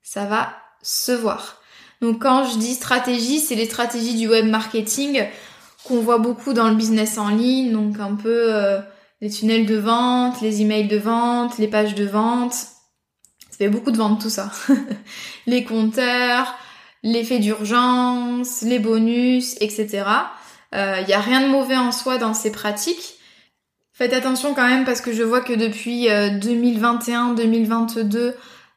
ça 0.04 0.26
va 0.26 0.50
se 0.84 1.12
voir. 1.12 1.62
Donc 2.02 2.22
quand 2.22 2.46
je 2.46 2.58
dis 2.58 2.76
stratégie, 2.76 3.40
c'est 3.40 3.56
les 3.56 3.66
stratégies 3.66 4.16
du 4.16 4.28
web 4.28 4.46
marketing 4.46 5.26
qu'on 5.86 6.02
voit 6.02 6.18
beaucoup 6.18 6.54
dans 6.54 6.70
le 6.70 6.76
business 6.76 7.18
en 7.18 7.30
ligne, 7.30 7.72
donc 7.72 8.00
un 8.00 8.16
peu 8.16 8.54
euh, 8.54 8.80
les 9.22 9.30
tunnels 9.30 9.66
de 9.66 9.78
vente, 9.78 10.42
les 10.42 10.62
emails 10.62 10.88
de 10.88 10.98
vente, 10.98 11.58
les 11.58 11.68
pages 11.68 11.96
de 11.96 12.06
vente. 12.06 12.56
Fait 13.60 13.68
beaucoup 13.68 13.92
de 13.92 13.98
vente 13.98 14.22
tout 14.22 14.30
ça. 14.30 14.50
les 15.46 15.66
compteurs, 15.66 16.56
l'effet 17.04 17.40
d'urgence, 17.40 18.62
les 18.62 18.80
bonus, 18.80 19.58
etc. 19.60 20.06
Il 20.72 20.78
euh, 20.78 21.04
n'y 21.04 21.14
a 21.14 21.20
rien 21.20 21.42
de 21.42 21.48
mauvais 21.48 21.76
en 21.76 21.92
soi 21.92 22.18
dans 22.18 22.34
ces 22.34 22.54
pratiques. 22.54 23.16
Faites 23.92 24.14
attention 24.14 24.54
quand 24.54 24.66
même 24.66 24.86
parce 24.86 25.02
que 25.02 25.12
je 25.12 25.24
vois 25.24 25.42
que 25.42 25.52
depuis 25.52 26.08
2021-2022, 26.08 28.18
euh, 28.18 28.32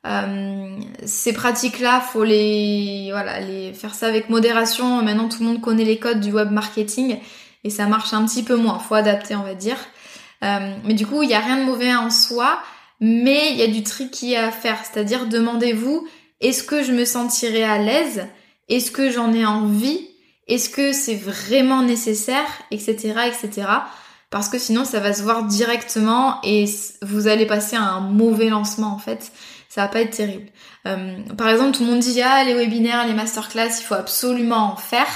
euh, 0.04 0.76
ces 1.06 1.32
pratiques-là, 1.32 2.00
faut 2.00 2.24
les 2.24 3.10
voilà, 3.12 3.38
les 3.38 3.72
faire 3.74 3.94
ça 3.94 4.08
avec 4.08 4.30
modération. 4.30 5.00
Maintenant, 5.00 5.28
tout 5.28 5.44
le 5.44 5.48
monde 5.48 5.60
connaît 5.60 5.84
les 5.84 6.00
codes 6.00 6.18
du 6.18 6.32
web 6.32 6.50
marketing 6.50 7.18
et 7.62 7.70
ça 7.70 7.86
marche 7.86 8.12
un 8.14 8.26
petit 8.26 8.42
peu 8.42 8.56
moins. 8.56 8.80
Faut 8.80 8.96
adapter, 8.96 9.36
on 9.36 9.44
va 9.44 9.54
dire. 9.54 9.78
Euh, 10.42 10.74
mais 10.84 10.94
du 10.94 11.06
coup, 11.06 11.22
il 11.22 11.28
n'y 11.28 11.34
a 11.34 11.40
rien 11.40 11.58
de 11.58 11.64
mauvais 11.64 11.94
en 11.94 12.10
soi, 12.10 12.58
mais 13.02 13.50
il 13.50 13.59
y 13.59 13.62
a 13.62 13.66
du 13.66 13.82
tricky 13.82 14.35
à 14.35 14.50
faire. 14.50 14.78
C'est-à-dire, 14.82 15.26
demandez-vous 15.26 16.09
est-ce 16.40 16.62
que 16.62 16.82
je 16.82 16.92
me 16.92 17.04
sentirai 17.04 17.64
à 17.64 17.76
l'aise? 17.76 18.26
Est-ce 18.71 18.90
que 18.90 19.11
j'en 19.11 19.35
ai 19.35 19.44
envie? 19.44 20.09
Est-ce 20.49 20.71
que 20.71 20.94
c'est 20.94 21.16
vraiment 21.16 21.82
nécessaire? 21.82 22.47
Etc. 22.71 23.14
etc. 23.26 23.68
Parce 24.30 24.49
que 24.49 24.59
sinon, 24.59 24.87
ça 24.87 25.00
va 25.00 25.12
se 25.12 25.23
voir 25.23 25.44
directement 25.44 26.40
et 26.42 26.64
vous 27.02 27.26
allez 27.26 27.44
passer 27.44 27.76
à 27.76 27.82
un 27.82 28.00
mauvais 28.00 28.49
lancement 28.49 28.94
en 28.94 28.99
fait 28.99 29.30
ça 29.73 29.80
va 29.80 29.88
pas 29.88 30.02
être 30.02 30.14
terrible. 30.14 30.50
Euh, 30.87 31.16
par 31.38 31.49
exemple, 31.49 31.75
tout 31.75 31.82
le 31.82 31.90
monde 31.92 32.00
dit 32.00 32.21
ah 32.21 32.44
les 32.44 32.52
webinaires, 32.52 33.06
les 33.06 33.14
masterclass, 33.14 33.71
il 33.80 33.85
faut 33.85 33.94
absolument 33.94 34.75
en 34.75 34.76
faire. 34.76 35.09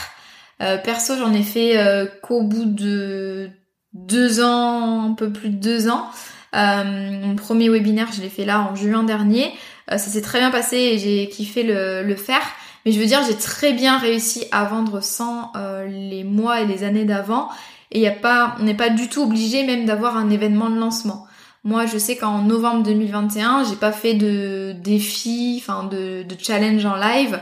Euh, 0.63 0.79
perso, 0.79 1.15
j'en 1.19 1.35
ai 1.35 1.43
fait 1.43 1.77
euh, 1.77 2.07
qu'au 2.23 2.43
bout 2.43 2.65
de 2.65 3.51
deux 3.93 4.41
ans, 4.43 5.11
un 5.11 5.13
peu 5.13 5.31
plus 5.31 5.51
de 5.51 5.57
deux 5.57 5.91
ans. 5.91 6.07
Mon 6.57 7.37
premier 7.37 7.69
webinaire, 7.69 8.09
je 8.17 8.23
l'ai 8.23 8.29
fait 8.29 8.45
là 8.45 8.61
en 8.61 8.75
juin 8.75 9.03
dernier. 9.03 9.53
ça 9.89 9.99
s'est 9.99 10.23
très 10.23 10.39
bien 10.39 10.51
passé 10.51 10.77
et 10.77 10.99
j'ai 10.99 11.29
kiffé 11.29 11.63
le, 11.63 12.17
faire. 12.17 12.43
Mais 12.85 12.93
je 12.93 13.01
veux 13.01 13.07
dire, 13.07 13.21
j'ai 13.27 13.37
très 13.37 13.73
bien 13.73 13.99
réussi 13.99 14.45
à 14.53 14.65
vendre 14.65 15.03
sans 15.03 15.53
les 15.89 16.25
mois 16.25 16.61
et 16.63 16.67
les 16.67 16.85
années 16.85 17.05
d'avant. 17.05 17.49
Et 17.93 18.01
y 18.01 18.07
a 18.07 18.13
pas, 18.13 18.57
on 18.61 18.65
n'est 18.65 18.75
pas 18.75 18.91
du 18.91 19.09
tout 19.09 19.23
obligé 19.23 19.65
même 19.65 19.85
d'avoir 19.85 20.17
un 20.17 20.31
événement 20.31 20.71
de 20.71 20.79
lancement. 20.79 21.27
Moi, 21.67 21.85
je 21.87 21.99
sais 21.99 22.17
qu'en 22.17 22.43
novembre 22.43 22.85
2021, 22.85 23.65
j'ai 23.65 23.75
pas 23.75 23.91
fait 23.91 24.15
de 24.15 24.73
défi, 24.73 25.61
enfin 25.61 25.83
de, 25.83 26.25
challenge 26.39 26.87
en 26.87 26.95
live. 26.95 27.41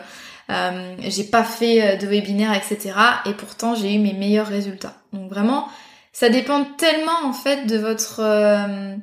Euh, 0.49 0.95
j'ai 1.01 1.25
pas 1.25 1.45
fait 1.45 1.83
euh, 1.83 1.97
de 1.97 2.07
webinaire, 2.07 2.55
etc. 2.55 2.95
Et 3.27 3.35
pourtant, 3.35 3.75
j'ai 3.75 3.95
eu 3.95 3.99
mes 3.99 4.15
meilleurs 4.15 4.47
résultats. 4.47 4.95
Donc 5.13 5.29
vraiment, 5.29 5.69
ça 6.15 6.31
dépend 6.31 6.65
tellement 6.65 7.25
en 7.25 7.35
fait 7.35 7.67
de 7.67 7.77
votre 7.77 8.21
euh, 8.21 8.97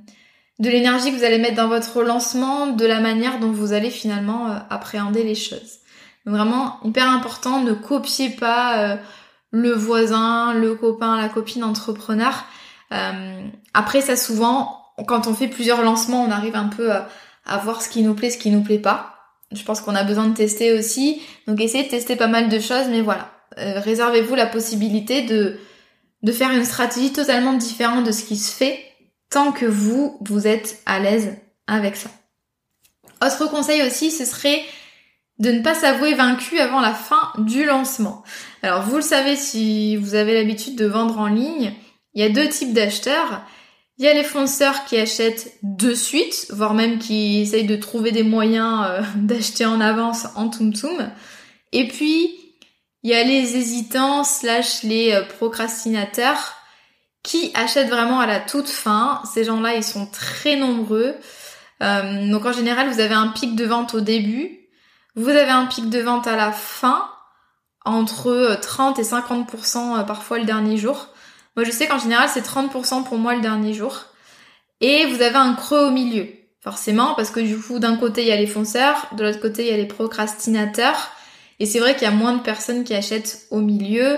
de 0.57 0.69
l'énergie 0.69 1.11
que 1.11 1.17
vous 1.17 1.23
allez 1.23 1.37
mettre 1.37 1.57
dans 1.57 1.67
votre 1.67 2.01
lancement, 2.01 2.67
de 2.67 2.85
la 2.87 2.99
manière 2.99 3.39
dont 3.39 3.51
vous 3.51 3.73
allez 3.73 3.91
finalement 3.91 4.49
euh, 4.49 4.55
appréhender 4.71 5.23
les 5.23 5.35
choses. 5.35 5.77
Donc 6.25 6.35
vraiment 6.35 6.79
hyper 6.83 7.07
important, 7.07 7.61
ne 7.61 7.73
copiez 7.73 8.29
pas 8.29 8.99
le 9.49 9.71
voisin, 9.71 10.53
le 10.53 10.75
copain, 10.75 11.19
la 11.19 11.29
copine 11.29 11.63
entrepreneur. 11.63 12.45
après 13.73 14.01
ça 14.01 14.15
souvent 14.15 14.81
quand 15.07 15.27
on 15.27 15.33
fait 15.33 15.47
plusieurs 15.47 15.81
lancements, 15.81 16.23
on 16.23 16.31
arrive 16.31 16.55
un 16.55 16.67
peu 16.67 16.91
à, 16.91 17.57
voir 17.63 17.81
ce 17.81 17.89
qui 17.89 18.03
nous 18.03 18.13
plaît, 18.13 18.29
ce 18.29 18.37
qui 18.37 18.49
nous 18.49 18.61
plaît 18.61 18.79
pas. 18.79 19.15
Je 19.51 19.63
pense 19.63 19.81
qu'on 19.81 19.95
a 19.95 20.03
besoin 20.03 20.27
de 20.27 20.33
tester 20.33 20.77
aussi. 20.77 21.21
Donc 21.47 21.59
essayez 21.59 21.83
de 21.83 21.89
tester 21.89 22.15
pas 22.15 22.27
mal 22.27 22.49
de 22.49 22.59
choses, 22.59 22.87
mais 22.89 23.01
voilà. 23.01 23.31
Euh, 23.57 23.79
réservez-vous 23.79 24.35
la 24.35 24.45
possibilité 24.45 25.23
de, 25.23 25.57
de 26.23 26.31
faire 26.31 26.51
une 26.51 26.65
stratégie 26.65 27.13
totalement 27.13 27.53
différente 27.53 28.05
de 28.05 28.11
ce 28.11 28.23
qui 28.23 28.37
se 28.37 28.51
fait 28.51 28.83
tant 29.29 29.51
que 29.51 29.65
vous, 29.65 30.17
vous 30.21 30.47
êtes 30.47 30.81
à 30.85 30.99
l'aise 30.99 31.37
avec 31.67 31.95
ça. 31.95 32.09
Autre 33.25 33.49
conseil 33.49 33.81
aussi, 33.83 34.11
ce 34.11 34.25
serait 34.25 34.61
de 35.39 35.51
ne 35.51 35.61
pas 35.61 35.73
s'avouer 35.73 36.13
vaincu 36.13 36.59
avant 36.59 36.81
la 36.81 36.93
fin 36.93 37.31
du 37.39 37.65
lancement. 37.65 38.23
Alors 38.61 38.83
vous 38.83 38.97
le 38.97 39.01
savez 39.01 39.35
si 39.35 39.95
vous 39.95 40.15
avez 40.15 40.33
l'habitude 40.33 40.75
de 40.75 40.85
vendre 40.85 41.17
en 41.17 41.27
ligne, 41.27 41.73
il 42.13 42.21
y 42.21 42.25
a 42.25 42.29
deux 42.29 42.49
types 42.49 42.73
d'acheteurs. 42.73 43.41
Il 43.97 44.05
y 44.05 44.07
a 44.07 44.13
les 44.13 44.23
fonceurs 44.23 44.85
qui 44.85 44.97
achètent 44.97 45.57
de 45.63 45.93
suite, 45.93 46.47
voire 46.51 46.73
même 46.73 46.97
qui 46.97 47.41
essayent 47.41 47.65
de 47.65 47.75
trouver 47.75 48.11
des 48.11 48.23
moyens 48.23 48.81
euh, 48.85 49.01
d'acheter 49.15 49.65
en 49.65 49.79
avance 49.79 50.25
en 50.35 50.49
tum 50.49 50.73
tum. 50.73 51.11
Et 51.71 51.87
puis, 51.87 52.40
il 53.03 53.09
y 53.09 53.13
a 53.13 53.23
les 53.23 53.55
hésitants 53.55 54.23
slash 54.23 54.83
les 54.83 55.13
euh, 55.13 55.23
procrastinateurs 55.23 56.55
qui 57.23 57.51
achètent 57.53 57.89
vraiment 57.89 58.19
à 58.19 58.27
la 58.27 58.39
toute 58.39 58.69
fin. 58.69 59.21
Ces 59.31 59.43
gens-là, 59.43 59.75
ils 59.75 59.83
sont 59.83 60.07
très 60.07 60.55
nombreux. 60.55 61.15
Euh, 61.81 62.29
donc 62.29 62.45
en 62.45 62.51
général, 62.51 62.89
vous 62.89 62.99
avez 62.99 63.13
un 63.13 63.29
pic 63.29 63.55
de 63.55 63.65
vente 63.65 63.93
au 63.93 64.01
début. 64.01 64.59
Vous 65.15 65.29
avez 65.29 65.51
un 65.51 65.65
pic 65.65 65.89
de 65.89 65.99
vente 65.99 66.25
à 66.27 66.35
la 66.35 66.51
fin, 66.51 67.09
entre 67.83 68.57
30 68.61 68.97
et 68.99 69.03
50% 69.03 70.05
parfois 70.05 70.39
le 70.39 70.45
dernier 70.45 70.77
jour. 70.77 71.07
Moi, 71.55 71.65
je 71.65 71.71
sais 71.71 71.87
qu'en 71.87 71.99
général, 71.99 72.29
c'est 72.29 72.45
30% 72.45 73.03
pour 73.03 73.17
moi 73.17 73.35
le 73.35 73.41
dernier 73.41 73.73
jour. 73.73 74.05
Et 74.79 75.05
vous 75.05 75.21
avez 75.21 75.35
un 75.35 75.53
creux 75.53 75.85
au 75.87 75.91
milieu, 75.91 76.27
forcément, 76.61 77.13
parce 77.15 77.29
que 77.29 77.39
du 77.39 77.59
coup, 77.59 77.79
d'un 77.79 77.97
côté, 77.97 78.21
il 78.21 78.27
y 78.27 78.31
a 78.31 78.37
les 78.37 78.47
fonceurs, 78.47 79.07
de 79.17 79.23
l'autre 79.23 79.41
côté, 79.41 79.63
il 79.63 79.69
y 79.69 79.73
a 79.73 79.77
les 79.77 79.85
procrastinateurs. 79.85 81.11
Et 81.61 81.67
c'est 81.67 81.77
vrai 81.77 81.93
qu'il 81.93 82.05
y 82.05 82.07
a 82.07 82.11
moins 82.11 82.33
de 82.33 82.41
personnes 82.41 82.83
qui 82.83 82.95
achètent 82.95 83.45
au 83.51 83.59
milieu. 83.59 84.17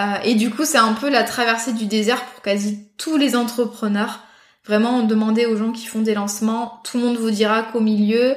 Euh, 0.00 0.16
et 0.24 0.34
du 0.34 0.50
coup, 0.50 0.64
c'est 0.64 0.78
un 0.78 0.94
peu 0.94 1.08
la 1.08 1.22
traversée 1.22 1.72
du 1.72 1.86
désert 1.86 2.24
pour 2.24 2.42
quasi 2.42 2.88
tous 2.98 3.16
les 3.16 3.36
entrepreneurs. 3.36 4.24
Vraiment, 4.66 5.04
demandez 5.04 5.46
aux 5.46 5.56
gens 5.56 5.70
qui 5.70 5.86
font 5.86 6.00
des 6.00 6.14
lancements, 6.14 6.80
tout 6.82 6.98
le 6.98 7.04
monde 7.04 7.18
vous 7.18 7.30
dira 7.30 7.62
qu'au 7.62 7.78
milieu, 7.78 8.34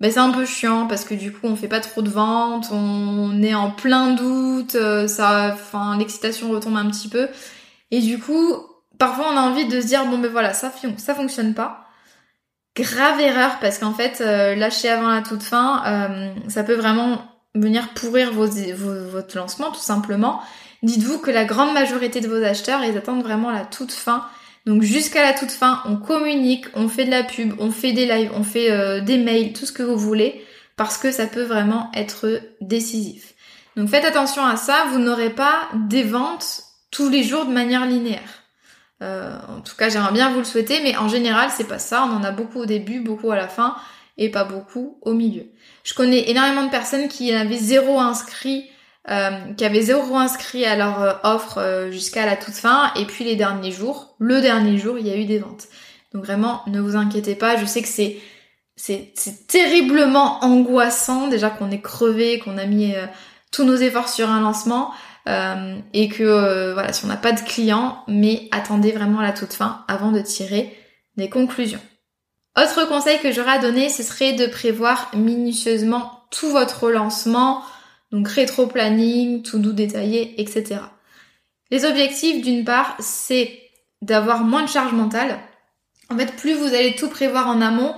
ben 0.00 0.12
c'est 0.12 0.20
un 0.20 0.32
peu 0.32 0.44
chiant 0.44 0.86
parce 0.86 1.06
que 1.06 1.14
du 1.14 1.32
coup 1.32 1.46
on 1.46 1.56
fait 1.56 1.68
pas 1.68 1.80
trop 1.80 2.02
de 2.02 2.10
ventes, 2.10 2.68
on 2.72 3.42
est 3.42 3.54
en 3.54 3.70
plein 3.70 4.12
doute, 4.12 4.74
euh, 4.74 5.08
ça, 5.08 5.52
enfin 5.54 5.96
l'excitation 5.98 6.50
retombe 6.50 6.76
un 6.76 6.90
petit 6.90 7.08
peu 7.08 7.28
et 7.90 8.00
du 8.00 8.18
coup 8.18 8.54
parfois 8.98 9.26
on 9.32 9.36
a 9.36 9.40
envie 9.40 9.66
de 9.66 9.80
se 9.80 9.86
dire 9.86 10.04
bon 10.06 10.18
ben 10.18 10.30
voilà 10.30 10.52
ça 10.52 10.70
ça 10.98 11.14
fonctionne 11.14 11.54
pas. 11.54 11.86
Grave 12.76 13.20
erreur 13.20 13.58
parce 13.60 13.78
qu'en 13.78 13.94
fait 13.94 14.20
euh, 14.20 14.54
lâcher 14.54 14.90
avant 14.90 15.08
la 15.08 15.22
toute 15.22 15.42
fin, 15.42 15.82
euh, 15.86 16.34
ça 16.48 16.62
peut 16.62 16.74
vraiment 16.74 17.35
venir 17.56 17.88
pourrir 17.94 18.32
votre 18.32 19.36
lancement 19.36 19.70
tout 19.70 19.80
simplement. 19.80 20.40
Dites-vous 20.82 21.18
que 21.18 21.30
la 21.30 21.44
grande 21.44 21.74
majorité 21.74 22.20
de 22.20 22.28
vos 22.28 22.42
acheteurs 22.42 22.84
ils 22.84 22.96
attendent 22.96 23.22
vraiment 23.22 23.50
la 23.50 23.64
toute 23.64 23.92
fin 23.92 24.26
donc 24.66 24.82
jusqu'à 24.82 25.22
la 25.22 25.32
toute 25.32 25.52
fin, 25.52 25.80
on 25.86 25.96
communique, 25.96 26.66
on 26.74 26.88
fait 26.88 27.04
de 27.04 27.10
la 27.10 27.22
pub, 27.22 27.54
on 27.60 27.70
fait 27.70 27.92
des 27.92 28.04
lives, 28.04 28.32
on 28.34 28.42
fait 28.42 28.72
euh, 28.72 29.00
des 29.00 29.16
mails, 29.16 29.52
tout 29.52 29.64
ce 29.64 29.70
que 29.70 29.84
vous 29.84 29.96
voulez, 29.96 30.44
parce 30.76 30.98
que 30.98 31.12
ça 31.12 31.26
peut 31.26 31.44
vraiment 31.44 31.88
être 31.94 32.40
décisif. 32.60 33.34
Donc 33.76 33.88
faites 33.88 34.04
attention 34.04 34.44
à 34.44 34.56
ça, 34.56 34.86
vous 34.90 34.98
n'aurez 34.98 35.30
pas 35.30 35.68
des 35.74 36.02
ventes 36.02 36.64
tous 36.90 37.08
les 37.08 37.22
jours 37.22 37.46
de 37.46 37.52
manière 37.52 37.86
linéaire. 37.86 38.42
Euh, 39.02 39.38
en 39.56 39.60
tout 39.60 39.76
cas, 39.76 39.88
j'aimerais 39.88 40.12
bien 40.12 40.32
vous 40.32 40.38
le 40.38 40.44
souhaiter, 40.44 40.80
mais 40.82 40.96
en 40.96 41.08
général, 41.08 41.50
c'est 41.50 41.68
pas 41.68 41.78
ça. 41.78 42.08
On 42.10 42.16
en 42.16 42.24
a 42.24 42.32
beaucoup 42.32 42.60
au 42.60 42.66
début, 42.66 43.00
beaucoup 43.00 43.30
à 43.30 43.36
la 43.36 43.46
fin, 43.46 43.76
et 44.18 44.30
pas 44.30 44.44
beaucoup 44.44 44.98
au 45.02 45.12
milieu. 45.12 45.46
Je 45.84 45.94
connais 45.94 46.30
énormément 46.30 46.64
de 46.64 46.70
personnes 46.70 47.08
qui 47.08 47.32
avaient 47.32 47.56
zéro 47.56 47.98
inscrit 47.98 48.70
euh, 49.08 49.52
qui 49.56 49.64
avaient 49.64 49.82
zéro 49.82 50.16
inscrit 50.16 50.64
à 50.64 50.74
leur 50.74 51.00
euh, 51.00 51.12
offre 51.22 51.58
euh, 51.58 51.92
jusqu'à 51.92 52.26
la 52.26 52.34
toute 52.34 52.54
fin. 52.54 52.92
Et 52.96 53.04
puis 53.04 53.22
les 53.22 53.36
derniers 53.36 53.70
jours, 53.70 54.16
le 54.18 54.40
dernier 54.40 54.78
jour, 54.78 54.98
il 54.98 55.06
y 55.06 55.12
a 55.12 55.16
eu 55.16 55.26
des 55.26 55.38
ventes. 55.38 55.68
Donc 56.12 56.24
vraiment, 56.24 56.62
ne 56.66 56.80
vous 56.80 56.96
inquiétez 56.96 57.36
pas. 57.36 57.56
Je 57.56 57.66
sais 57.66 57.82
que 57.82 57.88
c'est 57.88 58.18
c'est, 58.74 59.14
terriblement 59.46 60.44
angoissant 60.44 61.28
déjà 61.28 61.50
qu'on 61.50 61.70
est 61.70 61.80
crevé, 61.80 62.40
qu'on 62.40 62.58
a 62.58 62.66
mis 62.66 62.94
tous 63.50 63.64
nos 63.64 63.76
efforts 63.76 64.08
sur 64.10 64.28
un 64.28 64.40
lancement 64.40 64.92
et 65.94 66.08
que 66.10 66.74
voilà, 66.74 66.92
si 66.92 67.06
on 67.06 67.08
n'a 67.08 67.16
pas 67.16 67.32
de 67.32 67.40
clients, 67.40 68.04
mais 68.06 68.48
attendez 68.50 68.92
vraiment 68.92 69.22
la 69.22 69.32
toute 69.32 69.54
fin 69.54 69.82
avant 69.88 70.12
de 70.12 70.20
tirer 70.20 70.76
des 71.16 71.30
conclusions. 71.30 71.80
Autre 72.56 72.88
conseil 72.88 73.18
que 73.20 73.32
j'aurais 73.32 73.52
à 73.52 73.58
donner, 73.58 73.88
ce 73.88 74.02
serait 74.02 74.32
de 74.32 74.46
prévoir 74.46 75.10
minutieusement 75.14 76.24
tout 76.30 76.48
votre 76.50 76.90
lancement, 76.90 77.62
donc 78.12 78.28
rétro-planning, 78.28 79.42
tout 79.42 79.58
doux 79.58 79.72
détaillé, 79.72 80.40
etc. 80.40 80.80
Les 81.70 81.84
objectifs, 81.84 82.42
d'une 82.42 82.64
part, 82.64 82.96
c'est 82.98 83.60
d'avoir 84.00 84.44
moins 84.44 84.62
de 84.62 84.68
charge 84.68 84.92
mentale. 84.92 85.38
En 86.10 86.16
fait, 86.16 86.34
plus 86.36 86.54
vous 86.54 86.74
allez 86.74 86.94
tout 86.94 87.08
prévoir 87.08 87.48
en 87.48 87.60
amont, 87.60 87.94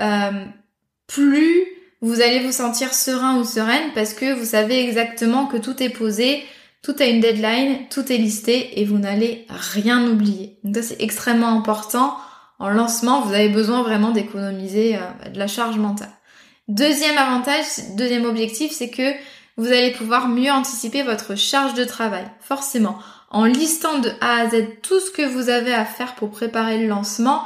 euh, 0.00 0.44
plus 1.06 1.66
vous 2.00 2.20
allez 2.20 2.40
vous 2.40 2.52
sentir 2.52 2.94
serein 2.94 3.38
ou 3.38 3.44
sereine 3.44 3.90
parce 3.94 4.14
que 4.14 4.32
vous 4.32 4.44
savez 4.44 4.82
exactement 4.82 5.46
que 5.46 5.56
tout 5.56 5.82
est 5.82 5.90
posé, 5.90 6.42
tout 6.82 6.94
a 6.98 7.06
une 7.06 7.20
deadline, 7.20 7.88
tout 7.90 8.10
est 8.12 8.16
listé 8.16 8.80
et 8.80 8.84
vous 8.84 8.98
n'allez 8.98 9.46
rien 9.48 10.06
oublier. 10.08 10.58
Donc 10.64 10.76
ça 10.76 10.82
c'est 10.82 11.02
extrêmement 11.02 11.56
important. 11.56 12.16
En 12.62 12.68
lancement, 12.68 13.22
vous 13.22 13.34
avez 13.34 13.48
besoin 13.48 13.82
vraiment 13.82 14.12
d'économiser 14.12 14.94
euh, 14.94 15.30
de 15.30 15.36
la 15.36 15.48
charge 15.48 15.78
mentale. 15.78 16.12
Deuxième 16.68 17.18
avantage, 17.18 17.64
deuxième 17.96 18.24
objectif, 18.24 18.70
c'est 18.70 18.88
que 18.88 19.10
vous 19.56 19.66
allez 19.66 19.90
pouvoir 19.90 20.28
mieux 20.28 20.52
anticiper 20.52 21.02
votre 21.02 21.36
charge 21.36 21.74
de 21.74 21.82
travail. 21.82 22.24
Forcément, 22.38 23.00
en 23.30 23.46
listant 23.46 23.98
de 23.98 24.10
A 24.20 24.42
à 24.42 24.48
Z 24.48 24.64
tout 24.80 25.00
ce 25.00 25.10
que 25.10 25.22
vous 25.22 25.48
avez 25.48 25.74
à 25.74 25.84
faire 25.84 26.14
pour 26.14 26.30
préparer 26.30 26.78
le 26.78 26.86
lancement, 26.86 27.42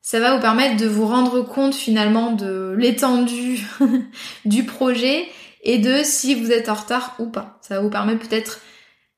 ça 0.00 0.20
va 0.20 0.36
vous 0.36 0.40
permettre 0.40 0.76
de 0.76 0.86
vous 0.86 1.08
rendre 1.08 1.42
compte 1.42 1.74
finalement 1.74 2.30
de 2.30 2.76
l'étendue 2.78 3.66
du 4.44 4.64
projet 4.64 5.26
et 5.64 5.78
de 5.78 6.04
si 6.04 6.36
vous 6.36 6.52
êtes 6.52 6.68
en 6.68 6.74
retard 6.74 7.16
ou 7.18 7.26
pas. 7.26 7.58
Ça 7.62 7.74
va 7.74 7.80
vous 7.80 7.90
permettre 7.90 8.28
peut-être 8.28 8.60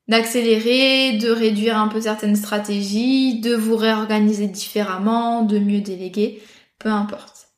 d'accélérer, 0.09 1.13
de 1.13 1.31
réduire 1.31 1.79
un 1.79 1.89
peu 1.89 2.03
certaines 2.03 2.37
stratégies, 2.37 3.41
de 3.41 3.55
vous 3.55 3.77
réorganiser 3.77 4.47
différemment, 4.47 5.43
de 5.43 5.59
mieux 5.59 5.81
déléguer, 5.81 6.43
peu 6.79 6.91
importe. 6.91 7.49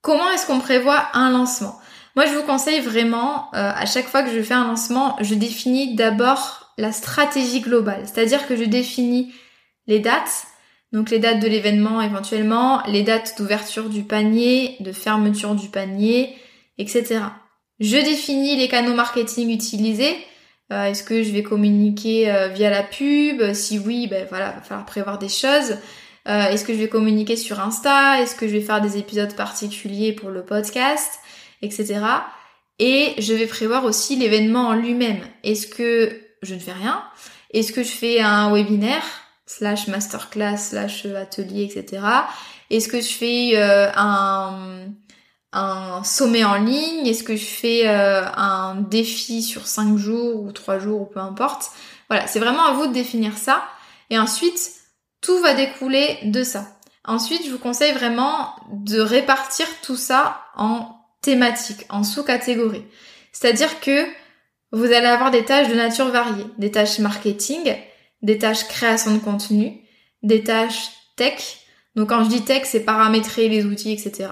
Comment 0.00 0.30
est-ce 0.30 0.46
qu'on 0.46 0.60
prévoit 0.60 1.08
un 1.14 1.30
lancement? 1.30 1.78
Moi, 2.16 2.26
je 2.26 2.34
vous 2.34 2.42
conseille 2.42 2.80
vraiment, 2.80 3.50
euh, 3.54 3.72
à 3.74 3.86
chaque 3.86 4.06
fois 4.06 4.22
que 4.22 4.30
je 4.30 4.42
fais 4.42 4.54
un 4.54 4.66
lancement, 4.66 5.16
je 5.20 5.34
définis 5.34 5.94
d'abord 5.94 6.72
la 6.78 6.92
stratégie 6.92 7.60
globale, 7.60 8.02
c'est-à-dire 8.04 8.46
que 8.46 8.56
je 8.56 8.64
définis 8.64 9.32
les 9.86 9.98
dates, 9.98 10.46
donc 10.92 11.10
les 11.10 11.18
dates 11.18 11.40
de 11.40 11.48
l'événement 11.48 12.00
éventuellement, 12.00 12.82
les 12.86 13.02
dates 13.02 13.34
d'ouverture 13.36 13.88
du 13.88 14.04
panier, 14.04 14.76
de 14.80 14.92
fermeture 14.92 15.54
du 15.54 15.68
panier, 15.68 16.36
etc. 16.78 17.20
Je 17.80 17.96
définis 17.96 18.56
les 18.56 18.68
canaux 18.68 18.94
marketing 18.94 19.50
utilisés. 19.50 20.16
Euh, 20.72 20.84
est-ce 20.86 21.02
que 21.02 21.22
je 21.22 21.30
vais 21.30 21.42
communiquer 21.42 22.32
euh, 22.32 22.48
via 22.48 22.70
la 22.70 22.82
pub? 22.82 23.52
Si 23.52 23.78
oui, 23.78 24.06
ben 24.08 24.26
voilà, 24.28 24.52
va 24.52 24.60
falloir 24.62 24.86
prévoir 24.86 25.18
des 25.18 25.28
choses. 25.28 25.76
Euh, 26.26 26.48
est-ce 26.48 26.64
que 26.64 26.72
je 26.72 26.78
vais 26.78 26.88
communiquer 26.88 27.36
sur 27.36 27.60
Insta? 27.60 28.20
Est-ce 28.20 28.34
que 28.34 28.48
je 28.48 28.52
vais 28.52 28.62
faire 28.62 28.80
des 28.80 28.96
épisodes 28.96 29.34
particuliers 29.34 30.12
pour 30.12 30.30
le 30.30 30.42
podcast? 30.44 31.20
Etc. 31.60 32.00
Et 32.78 33.14
je 33.18 33.34
vais 33.34 33.46
prévoir 33.46 33.84
aussi 33.84 34.16
l'événement 34.16 34.68
en 34.68 34.74
lui-même. 34.74 35.20
Est-ce 35.42 35.66
que 35.66 36.18
je 36.42 36.54
ne 36.54 36.58
fais 36.58 36.72
rien? 36.72 37.02
Est-ce 37.52 37.72
que 37.72 37.82
je 37.82 37.90
fais 37.90 38.20
un 38.20 38.52
webinaire 38.52 39.04
slash 39.46 39.88
masterclass 39.88 40.56
slash 40.56 41.06
atelier, 41.06 41.64
etc. 41.64 42.02
Est-ce 42.70 42.88
que 42.88 43.00
je 43.00 43.12
fais 43.12 43.52
euh, 43.54 43.90
un, 43.94 44.86
un 45.54 46.04
sommet 46.04 46.44
en 46.44 46.56
ligne? 46.56 47.06
Est-ce 47.06 47.22
que 47.22 47.36
je 47.36 47.44
fais 47.44 47.88
euh, 47.88 48.24
un 48.36 48.74
défi 48.74 49.42
sur 49.42 49.66
5 49.66 49.96
jours 49.96 50.42
ou 50.42 50.52
3 50.52 50.78
jours 50.78 51.02
ou 51.02 51.06
peu 51.06 51.20
importe? 51.20 51.70
Voilà, 52.10 52.26
c'est 52.26 52.40
vraiment 52.40 52.64
à 52.64 52.72
vous 52.72 52.86
de 52.86 52.92
définir 52.92 53.38
ça. 53.38 53.64
Et 54.10 54.18
ensuite, 54.18 54.72
tout 55.20 55.38
va 55.40 55.54
découler 55.54 56.18
de 56.24 56.42
ça. 56.42 56.66
Ensuite, 57.04 57.46
je 57.46 57.50
vous 57.50 57.58
conseille 57.58 57.92
vraiment 57.92 58.54
de 58.72 59.00
répartir 59.00 59.66
tout 59.82 59.96
ça 59.96 60.40
en 60.56 60.96
thématiques, 61.22 61.86
en 61.88 62.02
sous-catégories. 62.02 62.84
C'est-à-dire 63.32 63.80
que 63.80 64.06
vous 64.72 64.84
allez 64.84 65.06
avoir 65.06 65.30
des 65.30 65.44
tâches 65.44 65.68
de 65.68 65.74
nature 65.74 66.08
variée, 66.08 66.46
des 66.58 66.70
tâches 66.70 66.98
marketing, 66.98 67.74
des 68.22 68.38
tâches 68.38 68.66
création 68.66 69.12
de 69.14 69.18
contenu, 69.18 69.80
des 70.22 70.42
tâches 70.42 70.90
tech. 71.16 71.58
Donc 71.94 72.08
quand 72.08 72.24
je 72.24 72.28
dis 72.28 72.42
tech, 72.42 72.62
c'est 72.64 72.84
paramétrer 72.84 73.48
les 73.48 73.64
outils, 73.66 73.92
etc. 73.92 74.28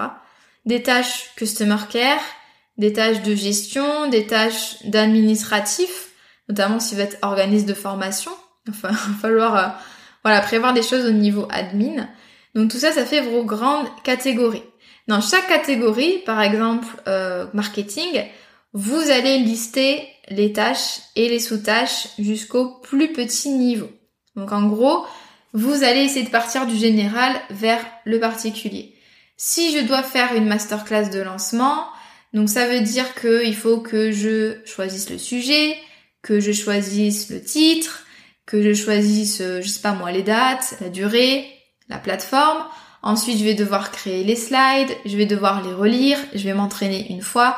Des 0.64 0.82
tâches 0.82 1.30
customer 1.36 1.76
care, 1.90 2.22
des 2.78 2.92
tâches 2.92 3.22
de 3.22 3.34
gestion, 3.34 4.08
des 4.08 4.26
tâches 4.26 4.82
d'administratif, 4.84 6.10
notamment 6.48 6.80
si 6.80 6.94
vous 6.94 7.00
êtes 7.00 7.18
organisme 7.22 7.66
de 7.66 7.74
formation. 7.74 8.32
Enfin, 8.68 8.90
il 8.90 9.12
va 9.12 9.18
falloir 9.20 9.56
euh, 9.56 9.68
voilà, 10.22 10.40
prévoir 10.40 10.72
des 10.72 10.82
choses 10.82 11.04
au 11.04 11.10
niveau 11.10 11.48
admin. 11.50 12.08
Donc 12.54 12.70
tout 12.70 12.78
ça, 12.78 12.92
ça 12.92 13.04
fait 13.04 13.20
vos 13.20 13.44
grandes 13.44 13.88
catégories. 14.04 14.62
Dans 15.08 15.20
chaque 15.20 15.48
catégorie, 15.48 16.18
par 16.24 16.40
exemple 16.40 16.86
euh, 17.08 17.46
marketing, 17.54 18.22
vous 18.72 19.10
allez 19.10 19.38
lister 19.38 20.06
les 20.28 20.52
tâches 20.52 21.00
et 21.16 21.28
les 21.28 21.40
sous-tâches 21.40 22.08
jusqu'au 22.18 22.80
plus 22.82 23.12
petit 23.12 23.50
niveau. 23.50 23.90
Donc 24.36 24.52
en 24.52 24.66
gros, 24.66 25.04
vous 25.52 25.82
allez 25.82 26.04
essayer 26.04 26.24
de 26.24 26.30
partir 26.30 26.66
du 26.66 26.76
général 26.76 27.34
vers 27.50 27.84
le 28.04 28.20
particulier. 28.20 28.91
Si 29.44 29.76
je 29.76 29.84
dois 29.84 30.04
faire 30.04 30.34
une 30.36 30.46
masterclass 30.46 31.10
de 31.10 31.18
lancement, 31.18 31.88
donc 32.32 32.48
ça 32.48 32.68
veut 32.68 32.80
dire 32.80 33.12
qu'il 33.16 33.56
faut 33.56 33.80
que 33.80 34.12
je 34.12 34.58
choisisse 34.64 35.10
le 35.10 35.18
sujet, 35.18 35.76
que 36.22 36.38
je 36.38 36.52
choisisse 36.52 37.28
le 37.28 37.42
titre, 37.42 38.04
que 38.46 38.62
je 38.62 38.72
choisisse, 38.72 39.40
euh, 39.40 39.60
je 39.60 39.66
sais 39.66 39.80
pas 39.80 39.94
moi, 39.94 40.12
les 40.12 40.22
dates, 40.22 40.76
la 40.80 40.90
durée, 40.90 41.44
la 41.88 41.98
plateforme. 41.98 42.62
Ensuite, 43.02 43.36
je 43.36 43.42
vais 43.42 43.54
devoir 43.54 43.90
créer 43.90 44.22
les 44.22 44.36
slides, 44.36 44.96
je 45.04 45.16
vais 45.16 45.26
devoir 45.26 45.60
les 45.66 45.74
relire, 45.74 46.18
je 46.32 46.44
vais 46.44 46.54
m'entraîner 46.54 47.10
une 47.10 47.20
fois, 47.20 47.56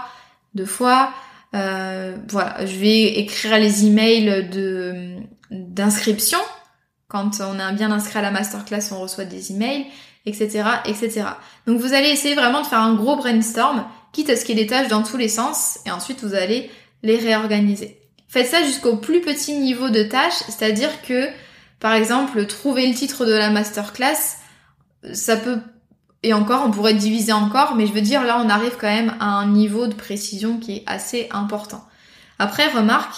deux 0.54 0.64
fois, 0.64 1.12
euh, 1.54 2.16
voilà, 2.28 2.64
je 2.64 2.76
vais 2.78 3.18
écrire 3.18 3.58
les 3.58 3.84
emails 3.84 4.48
de 4.48 5.18
d'inscription. 5.50 6.40
Quand 7.08 7.42
on 7.42 7.60
a 7.60 7.72
bien 7.72 7.92
inscrit 7.92 8.20
à 8.20 8.22
la 8.22 8.30
masterclass, 8.30 8.90
on 8.92 9.00
reçoit 9.00 9.26
des 9.26 9.52
emails, 9.52 9.84
etc., 10.26 10.64
etc. 10.86 11.24
Donc 11.66 11.80
vous 11.80 11.92
allez 11.92 12.08
essayer 12.08 12.34
vraiment 12.34 12.62
de 12.62 12.66
faire 12.66 12.80
un 12.80 12.94
gros 12.94 13.16
brainstorm, 13.16 13.84
quitte 14.12 14.30
à 14.30 14.36
ce 14.36 14.44
qu'il 14.44 14.58
y 14.58 14.60
ait 14.60 14.64
des 14.64 14.70
tâches 14.70 14.88
dans 14.88 15.02
tous 15.02 15.16
les 15.16 15.28
sens, 15.28 15.78
et 15.86 15.90
ensuite 15.90 16.22
vous 16.22 16.34
allez 16.34 16.70
les 17.02 17.16
réorganiser. 17.16 17.98
Faites 18.28 18.48
ça 18.48 18.64
jusqu'au 18.64 18.96
plus 18.96 19.20
petit 19.20 19.54
niveau 19.54 19.90
de 19.90 20.02
tâches, 20.02 20.42
c'est-à-dire 20.48 21.02
que, 21.02 21.28
par 21.78 21.94
exemple, 21.94 22.46
trouver 22.46 22.86
le 22.86 22.94
titre 22.94 23.26
de 23.26 23.32
la 23.32 23.50
masterclass, 23.50 24.38
ça 25.12 25.36
peut 25.36 25.58
et 26.24 26.32
encore, 26.32 26.64
on 26.66 26.70
pourrait 26.70 26.94
diviser 26.94 27.32
encore, 27.32 27.74
mais 27.74 27.86
je 27.86 27.92
veux 27.92 28.00
dire, 28.00 28.24
là, 28.24 28.40
on 28.42 28.48
arrive 28.48 28.76
quand 28.80 28.88
même 28.88 29.14
à 29.20 29.26
un 29.26 29.46
niveau 29.46 29.86
de 29.86 29.94
précision 29.94 30.58
qui 30.58 30.76
est 30.76 30.82
assez 30.86 31.28
important. 31.30 31.84
Après, 32.38 32.66
remarque, 32.66 33.14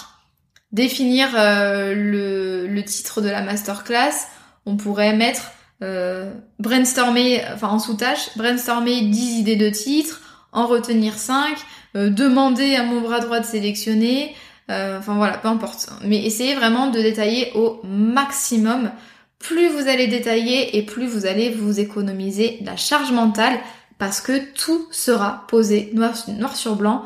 définir 0.73 1.29
euh, 1.37 1.95
le, 1.95 2.83
titre 2.83 3.21
de 3.21 3.29
la 3.29 3.42
masterclass, 3.42 4.27
on 4.66 4.77
pourrait 4.77 5.14
mettre 5.14 5.53
euh, 5.82 6.32
brainstormer, 6.58 7.42
enfin 7.54 7.68
en 7.68 7.78
sous-tâche, 7.78 8.36
brainstormer 8.36 9.02
10 9.02 9.40
idées 9.40 9.56
de 9.56 9.70
titres, 9.70 10.20
en 10.52 10.66
retenir 10.66 11.14
5, 11.14 11.56
euh, 11.96 12.10
demander 12.10 12.76
à 12.76 12.84
mon 12.84 13.00
bras 13.00 13.20
droit 13.20 13.40
de 13.40 13.46
sélectionner, 13.46 14.34
enfin 14.68 15.14
voilà, 15.14 15.38
peu 15.38 15.48
importe. 15.48 15.90
Mais 16.04 16.24
essayez 16.24 16.54
vraiment 16.54 16.88
de 16.88 17.00
détailler 17.00 17.52
au 17.54 17.80
maximum 17.84 18.90
plus 19.38 19.68
vous 19.68 19.88
allez 19.88 20.06
détailler 20.06 20.76
et 20.76 20.82
plus 20.82 21.06
vous 21.06 21.26
allez 21.26 21.50
vous 21.50 21.78
économiser 21.78 22.58
la 22.62 22.76
charge 22.76 23.12
mentale 23.12 23.58
parce 23.98 24.20
que 24.20 24.52
tout 24.54 24.86
sera 24.90 25.44
posé 25.48 25.90
noir, 25.94 26.16
sur 26.56 26.76
blanc, 26.76 27.04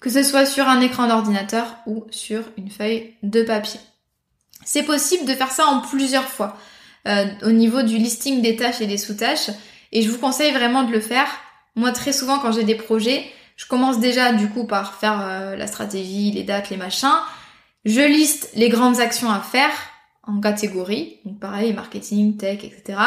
que 0.00 0.10
ce 0.10 0.22
soit 0.22 0.46
sur 0.46 0.68
un 0.68 0.80
écran 0.80 1.06
d'ordinateur 1.06 1.76
ou 1.86 2.06
sur 2.10 2.42
une 2.56 2.70
feuille 2.70 3.14
de 3.22 3.42
papier. 3.42 3.80
C'est 4.64 4.82
possible 4.82 5.26
de 5.26 5.34
faire 5.34 5.50
ça 5.50 5.66
en 5.66 5.80
plusieurs 5.80 6.28
fois 6.28 6.56
euh, 7.06 7.26
au 7.42 7.50
niveau 7.50 7.82
du 7.82 7.96
listing 7.98 8.42
des 8.42 8.56
tâches 8.56 8.80
et 8.80 8.86
des 8.86 8.98
sous-tâches 8.98 9.50
et 9.92 10.02
je 10.02 10.10
vous 10.10 10.18
conseille 10.18 10.52
vraiment 10.52 10.82
de 10.82 10.92
le 10.92 11.00
faire. 11.00 11.28
Moi 11.76 11.92
très 11.92 12.12
souvent 12.12 12.38
quand 12.38 12.52
j'ai 12.52 12.64
des 12.64 12.74
projets, 12.74 13.24
je 13.56 13.66
commence 13.66 14.00
déjà 14.00 14.32
du 14.32 14.48
coup 14.48 14.64
par 14.64 14.94
faire 14.94 15.20
euh, 15.22 15.56
la 15.56 15.66
stratégie, 15.66 16.32
les 16.32 16.42
dates, 16.42 16.70
les 16.70 16.76
machins. 16.76 17.08
Je 17.84 18.00
liste 18.00 18.50
les 18.54 18.68
grandes 18.68 19.00
actions 19.00 19.30
à 19.30 19.40
faire 19.40 19.70
en 20.26 20.40
catégories, 20.40 21.18
donc 21.24 21.38
pareil, 21.38 21.72
marketing, 21.74 22.36
tech, 22.36 22.64
etc. 22.64 22.98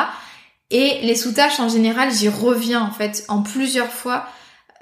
Et 0.70 1.00
les 1.02 1.16
sous-tâches 1.16 1.60
en 1.60 1.70
général, 1.70 2.12
j'y 2.12 2.30
reviens 2.30 2.82
en 2.82 2.92
fait 2.92 3.26
en 3.28 3.42
plusieurs 3.42 3.92
fois. 3.92 4.28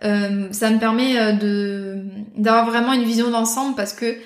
Euh, 0.03 0.51
ça 0.51 0.69
me 0.69 0.79
permet 0.79 1.17
euh, 1.17 1.31
de 1.31 2.03
d'avoir 2.35 2.65
vraiment 2.65 2.93
une 2.93 3.03
vision 3.03 3.31
d'ensemble 3.31 3.75
parce 3.75 3.93
que 3.93 4.17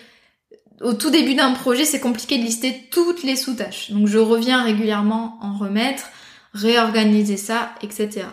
au 0.82 0.94
tout 0.94 1.10
début 1.10 1.36
d'un 1.36 1.52
projet, 1.52 1.86
c'est 1.86 2.00
compliqué 2.00 2.38
de 2.38 2.44
lister 2.44 2.88
toutes 2.92 3.24
les 3.24 3.36
sous-tâches. 3.36 3.92
Donc 3.92 4.08
je 4.08 4.18
reviens 4.18 4.64
régulièrement 4.64 5.38
en 5.42 5.58
remettre, 5.58 6.06
réorganiser 6.54 7.38
ça, 7.38 7.74
etc. 7.82 8.28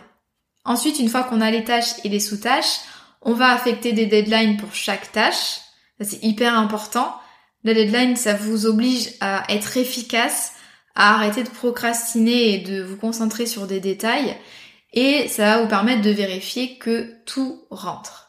Ensuite, 0.64 0.98
une 0.98 1.08
fois 1.08 1.24
qu'on 1.24 1.40
a 1.40 1.50
les 1.50 1.64
tâches 1.64 1.94
et 2.04 2.08
les 2.08 2.20
sous-tâches, 2.20 2.80
on 3.22 3.32
va 3.32 3.52
affecter 3.52 3.92
des 3.92 4.06
deadlines 4.06 4.56
pour 4.56 4.74
chaque 4.74 5.12
tâche. 5.12 5.60
Ça 5.98 6.04
c'est 6.04 6.22
hyper 6.22 6.56
important. 6.56 7.14
La 7.64 7.74
deadline, 7.74 8.16
ça 8.16 8.34
vous 8.34 8.66
oblige 8.66 9.10
à 9.20 9.44
être 9.52 9.76
efficace, 9.76 10.52
à 10.94 11.14
arrêter 11.14 11.42
de 11.42 11.48
procrastiner 11.48 12.54
et 12.54 12.58
de 12.58 12.82
vous 12.82 12.96
concentrer 12.96 13.46
sur 13.46 13.66
des 13.66 13.80
détails. 13.80 14.36
Et 14.92 15.28
ça 15.28 15.56
va 15.56 15.62
vous 15.62 15.68
permettre 15.68 16.02
de 16.02 16.10
vérifier 16.10 16.78
que 16.78 17.12
tout 17.24 17.64
rentre. 17.70 18.25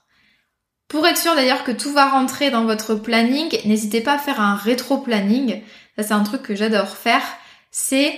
Pour 0.88 1.06
être 1.06 1.18
sûr 1.18 1.36
d'ailleurs 1.36 1.64
que 1.64 1.72
tout 1.72 1.92
va 1.92 2.10
rentrer 2.10 2.50
dans 2.50 2.64
votre 2.64 2.96
planning, 2.96 3.50
n'hésitez 3.66 4.02
pas 4.02 4.14
à 4.14 4.20
faire 4.20 4.40
un 4.40 4.56
rétro-planning. 4.56 5.62
Ça 5.98 6.04
c'est 6.04 6.14
un 6.14 6.24
truc 6.24 6.44
que 6.44 6.56
j'adore 6.56 6.96
faire. 6.96 7.24
C'est 7.72 8.18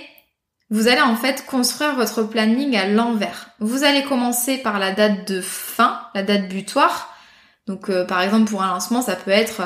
vous 0.70 0.86
allez 0.86 1.00
en 1.00 1.16
fait 1.16 1.44
construire 1.46 1.96
votre 1.96 2.22
planning 2.22 2.76
à 2.76 2.86
l'envers. 2.86 3.50
Vous 3.58 3.82
allez 3.82 4.04
commencer 4.04 4.56
par 4.58 4.78
la 4.78 4.92
date 4.92 5.26
de 5.26 5.40
fin, 5.40 6.00
la 6.14 6.22
date 6.22 6.48
butoir. 6.48 7.12
Donc 7.66 7.90
euh, 7.90 8.04
par 8.04 8.22
exemple 8.22 8.48
pour 8.48 8.62
un 8.62 8.68
lancement, 8.68 9.02
ça 9.02 9.16
peut 9.16 9.32
être 9.32 9.62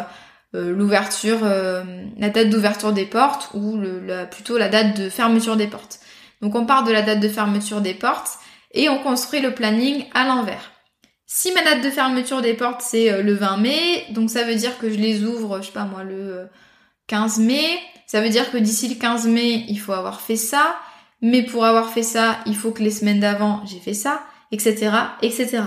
euh, 0.55 0.75
l'ouverture, 0.75 1.41
euh, 1.43 1.85
la 2.17 2.31
date 2.31 2.49
d'ouverture 2.49 2.95
des 2.95 3.05
portes 3.05 3.51
ou 3.53 3.83
plutôt 4.31 4.57
la 4.57 4.71
date 4.71 4.99
de 4.99 5.11
fermeture 5.11 5.57
des 5.57 5.67
portes. 5.67 6.01
Donc 6.41 6.55
on 6.55 6.65
part 6.65 6.85
de 6.85 6.93
la 6.93 7.03
date 7.03 7.21
de 7.21 7.29
fermeture 7.29 7.83
des 7.83 7.95
portes 7.95 8.39
et 8.73 8.89
on 8.89 8.99
construit 9.03 9.41
le 9.41 9.53
planning 9.53 10.07
à 10.15 10.27
l'envers. 10.27 10.74
Si 11.27 11.53
ma 11.53 11.63
date 11.63 11.83
de 11.83 11.91
fermeture 11.91 12.43
des 12.43 12.55
portes 12.55 12.83
c'est 12.83 13.11
euh, 13.11 13.23
le 13.23 13.35
20 13.35 13.57
mai, 13.59 14.05
donc 14.11 14.31
ça 14.31 14.45
veut 14.45 14.55
dire 14.55 14.79
que 14.79 14.91
je 14.91 14.97
les 14.97 15.25
ouvre, 15.25 15.61
je 15.61 15.67
sais 15.67 15.73
pas 15.73 15.85
moi, 15.85 16.05
le 16.05 16.49
15 17.07 17.39
mai, 17.39 17.79
ça 18.07 18.21
veut 18.21 18.29
dire 18.29 18.51
que 18.51 18.59
d'ici 18.59 18.89
le 18.89 18.97
15 18.97 19.27
mai, 19.27 19.65
il 19.69 19.79
faut 19.81 19.93
avoir 19.93 20.21
fait 20.21 20.37
ça, 20.37 20.77
mais 21.23 21.43
pour 21.43 21.65
avoir 21.65 21.89
fait 21.91 22.03
ça, 22.03 22.39
il 22.47 22.57
faut 22.57 22.71
que 22.71 22.83
les 22.83 22.91
semaines 22.91 23.21
d'avant, 23.21 23.63
j'ai 23.65 23.81
fait 23.81 23.95
ça, 23.95 24.23
etc., 24.53 24.91
etc. 25.23 25.63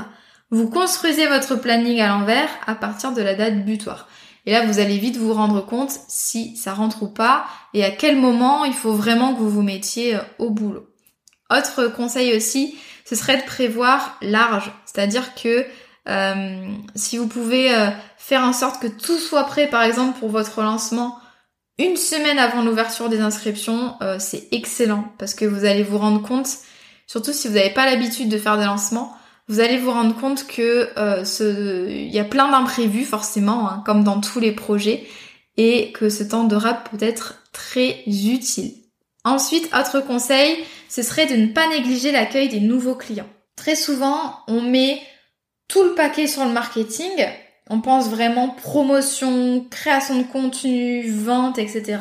vous 0.51 0.69
construisez 0.69 1.27
votre 1.27 1.55
planning 1.55 1.99
à 1.99 2.07
l'envers 2.07 2.49
à 2.67 2.75
partir 2.75 3.13
de 3.13 3.21
la 3.21 3.35
date 3.35 3.65
butoir. 3.65 4.07
Et 4.45 4.51
là, 4.51 4.65
vous 4.65 4.79
allez 4.79 4.97
vite 4.97 5.17
vous 5.17 5.33
rendre 5.33 5.65
compte 5.65 5.91
si 6.07 6.55
ça 6.55 6.73
rentre 6.73 7.03
ou 7.03 7.09
pas 7.09 7.45
et 7.73 7.83
à 7.83 7.91
quel 7.91 8.15
moment 8.15 8.63
il 8.63 8.73
faut 8.73 8.93
vraiment 8.93 9.33
que 9.33 9.39
vous 9.39 9.49
vous 9.49 9.61
mettiez 9.61 10.15
euh, 10.15 10.21
au 10.39 10.49
boulot. 10.49 10.87
Autre 11.49 11.87
conseil 11.87 12.35
aussi, 12.35 12.77
ce 13.07 13.15
serait 13.15 13.37
de 13.37 13.45
prévoir 13.45 14.17
large. 14.21 14.71
C'est-à-dire 14.85 15.35
que 15.35 15.65
euh, 16.09 16.67
si 16.95 17.17
vous 17.17 17.27
pouvez 17.27 17.73
euh, 17.73 17.89
faire 18.17 18.43
en 18.43 18.53
sorte 18.53 18.81
que 18.81 18.87
tout 18.87 19.17
soit 19.17 19.43
prêt, 19.43 19.67
par 19.67 19.83
exemple, 19.83 20.19
pour 20.19 20.29
votre 20.29 20.61
lancement 20.61 21.19
une 21.79 21.95
semaine 21.95 22.39
avant 22.39 22.63
l'ouverture 22.63 23.07
des 23.07 23.19
inscriptions, 23.19 23.99
c'est 24.17 24.47
excellent 24.51 25.13
parce 25.19 25.35
que 25.35 25.45
vous 25.45 25.63
allez 25.63 25.83
vous 25.83 25.99
rendre 25.99 26.23
compte, 26.23 26.47
surtout 27.05 27.31
si 27.31 27.47
vous 27.47 27.53
n'avez 27.53 27.69
pas 27.69 27.85
l'habitude 27.85 28.29
de 28.29 28.37
faire 28.39 28.57
des 28.57 28.65
lancements, 28.65 29.15
vous 29.47 29.61
allez 29.61 29.77
vous 29.77 29.91
rendre 29.91 30.15
compte 30.15 30.45
que 30.45 30.89
euh, 30.97 31.23
il 31.89 32.13
y 32.13 32.19
a 32.19 32.25
plein 32.25 32.51
d'imprévus 32.51 33.05
forcément, 33.05 33.69
hein, 33.69 33.83
comme 33.85 34.03
dans 34.03 34.19
tous 34.19 34.39
les 34.39 34.51
projets, 34.51 35.07
et 35.55 35.91
que 35.93 36.09
ce 36.09 36.23
temps 36.23 36.43
de 36.43 36.55
rap 36.55 36.89
peut 36.91 37.03
être 37.03 37.43
très 37.53 38.03
utile. 38.07 38.73
Ensuite, 39.23 39.69
autre 39.73 40.01
conseil, 40.01 40.57
ce 40.89 41.01
serait 41.01 41.27
de 41.27 41.35
ne 41.35 41.47
pas 41.47 41.67
négliger 41.69 42.11
l'accueil 42.11 42.49
des 42.49 42.59
nouveaux 42.59 42.95
clients. 42.95 43.29
Très 43.55 43.75
souvent, 43.75 44.39
on 44.47 44.61
met 44.61 45.01
tout 45.67 45.83
le 45.83 45.95
paquet 45.95 46.27
sur 46.27 46.45
le 46.45 46.51
marketing, 46.51 47.25
on 47.69 47.81
pense 47.81 48.09
vraiment 48.09 48.49
promotion, 48.49 49.65
création 49.69 50.17
de 50.17 50.23
contenu, 50.23 51.09
vente, 51.09 51.57
etc. 51.57 51.99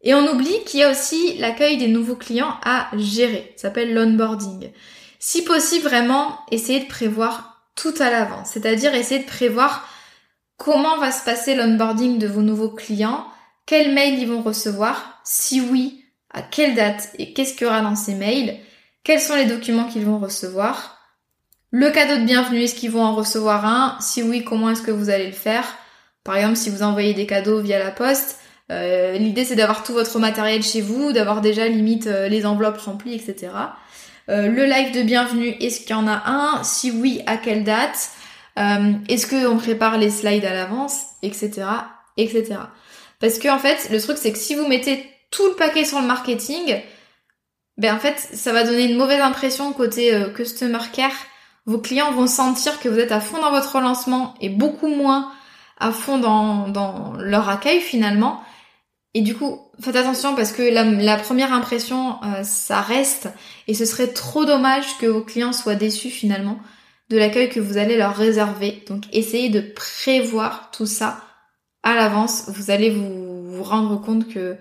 Et 0.00 0.14
on 0.14 0.26
oublie 0.32 0.64
qu'il 0.66 0.80
y 0.80 0.82
a 0.82 0.90
aussi 0.90 1.36
l'accueil 1.38 1.76
des 1.76 1.88
nouveaux 1.88 2.16
clients 2.16 2.56
à 2.64 2.88
gérer. 2.96 3.52
Ça 3.56 3.68
s'appelle 3.68 3.94
l'onboarding. 3.94 4.70
Si 5.18 5.44
possible, 5.44 5.84
vraiment, 5.84 6.38
essayez 6.50 6.80
de 6.80 6.88
prévoir 6.88 7.68
tout 7.76 7.94
à 8.00 8.10
l'avance. 8.10 8.50
C'est-à-dire 8.52 8.94
essayer 8.94 9.20
de 9.20 9.28
prévoir 9.28 9.88
comment 10.56 10.98
va 10.98 11.12
se 11.12 11.24
passer 11.24 11.54
l'onboarding 11.54 12.18
de 12.18 12.26
vos 12.26 12.42
nouveaux 12.42 12.70
clients, 12.70 13.26
quels 13.66 13.94
mails 13.94 14.18
ils 14.18 14.28
vont 14.28 14.42
recevoir, 14.42 15.20
si 15.24 15.60
oui, 15.60 16.01
à 16.32 16.42
quelle 16.42 16.74
date 16.74 17.10
et 17.18 17.32
qu'est-ce 17.32 17.54
qu'il 17.54 17.66
y 17.66 17.70
aura 17.70 17.80
dans 17.80 17.96
ces 17.96 18.14
mails, 18.14 18.56
quels 19.04 19.20
sont 19.20 19.36
les 19.36 19.46
documents 19.46 19.88
qu'ils 19.88 20.04
vont 20.04 20.18
recevoir, 20.18 20.98
le 21.74 21.90
cadeau 21.90 22.20
de 22.20 22.26
bienvenue, 22.26 22.60
est-ce 22.60 22.74
qu'ils 22.74 22.90
vont 22.90 23.02
en 23.02 23.14
recevoir 23.14 23.64
un, 23.64 23.96
si 23.98 24.22
oui, 24.22 24.44
comment 24.44 24.68
est-ce 24.68 24.82
que 24.82 24.90
vous 24.90 25.08
allez 25.08 25.26
le 25.26 25.32
faire? 25.32 25.64
Par 26.22 26.36
exemple, 26.36 26.56
si 26.56 26.68
vous 26.68 26.82
envoyez 26.82 27.14
des 27.14 27.24
cadeaux 27.24 27.60
via 27.60 27.78
la 27.78 27.90
poste, 27.90 28.40
euh, 28.70 29.16
l'idée 29.16 29.46
c'est 29.46 29.56
d'avoir 29.56 29.82
tout 29.82 29.94
votre 29.94 30.18
matériel 30.18 30.62
chez 30.62 30.82
vous, 30.82 31.12
d'avoir 31.12 31.40
déjà 31.40 31.66
limite 31.66 32.08
euh, 32.08 32.28
les 32.28 32.44
enveloppes 32.44 32.76
remplies, 32.76 33.14
etc. 33.14 33.52
Euh, 34.28 34.48
le 34.48 34.66
live 34.66 34.94
de 34.94 35.02
bienvenue, 35.02 35.56
est-ce 35.60 35.80
qu'il 35.80 35.90
y 35.90 35.94
en 35.94 36.06
a 36.06 36.22
un? 36.26 36.62
Si 36.62 36.90
oui, 36.90 37.22
à 37.26 37.38
quelle 37.38 37.64
date? 37.64 38.10
Est-ce 38.56 39.26
qu'on 39.26 39.56
prépare 39.56 39.96
les 39.96 40.10
slides 40.10 40.44
à 40.44 40.52
l'avance 40.52 41.04
Etc. 41.22 41.62
Etc. 42.18 42.54
Parce 43.18 43.38
que 43.38 43.48
en 43.48 43.58
fait, 43.58 43.88
le 43.90 43.98
truc 43.98 44.18
c'est 44.18 44.30
que 44.30 44.38
si 44.38 44.54
vous 44.54 44.68
mettez 44.68 45.06
tout 45.32 45.48
le 45.48 45.54
paquet 45.54 45.84
sur 45.84 46.00
le 46.00 46.06
marketing, 46.06 46.80
ben 47.78 47.96
en 47.96 47.98
fait, 47.98 48.16
ça 48.18 48.52
va 48.52 48.62
donner 48.62 48.84
une 48.84 48.96
mauvaise 48.96 49.20
impression 49.20 49.72
côté 49.72 50.14
euh, 50.14 50.28
customer 50.28 50.78
care. 50.92 51.10
Vos 51.66 51.78
clients 51.78 52.12
vont 52.12 52.28
sentir 52.28 52.78
que 52.78 52.88
vous 52.88 52.98
êtes 52.98 53.10
à 53.10 53.20
fond 53.20 53.40
dans 53.40 53.50
votre 53.50 53.80
lancement 53.80 54.34
et 54.40 54.48
beaucoup 54.48 54.88
moins 54.88 55.32
à 55.78 55.90
fond 55.90 56.18
dans, 56.18 57.14
leur 57.18 57.48
accueil 57.48 57.80
finalement. 57.80 58.40
Et 59.14 59.20
du 59.20 59.34
coup, 59.34 59.60
faites 59.80 59.96
attention 59.96 60.34
parce 60.34 60.52
que 60.52 60.62
la, 60.62 61.16
première 61.16 61.52
impression, 61.52 62.22
euh, 62.22 62.44
ça 62.44 62.80
reste. 62.80 63.28
Et 63.66 63.74
ce 63.74 63.84
serait 63.84 64.12
trop 64.12 64.44
dommage 64.44 64.96
que 64.98 65.06
vos 65.06 65.22
clients 65.22 65.52
soient 65.52 65.74
déçus 65.74 66.10
finalement 66.10 66.58
de 67.10 67.18
l'accueil 67.18 67.48
que 67.48 67.60
vous 67.60 67.76
allez 67.76 67.96
leur 67.96 68.16
réserver. 68.16 68.84
Donc 68.88 69.04
essayez 69.12 69.50
de 69.50 69.60
prévoir 69.60 70.70
tout 70.70 70.86
ça 70.86 71.20
à 71.82 71.94
l'avance. 71.94 72.44
Vous 72.48 72.70
allez 72.70 72.90
vous, 72.90 73.62
rendre 73.62 74.00
compte 74.00 74.28
que, 74.28 74.56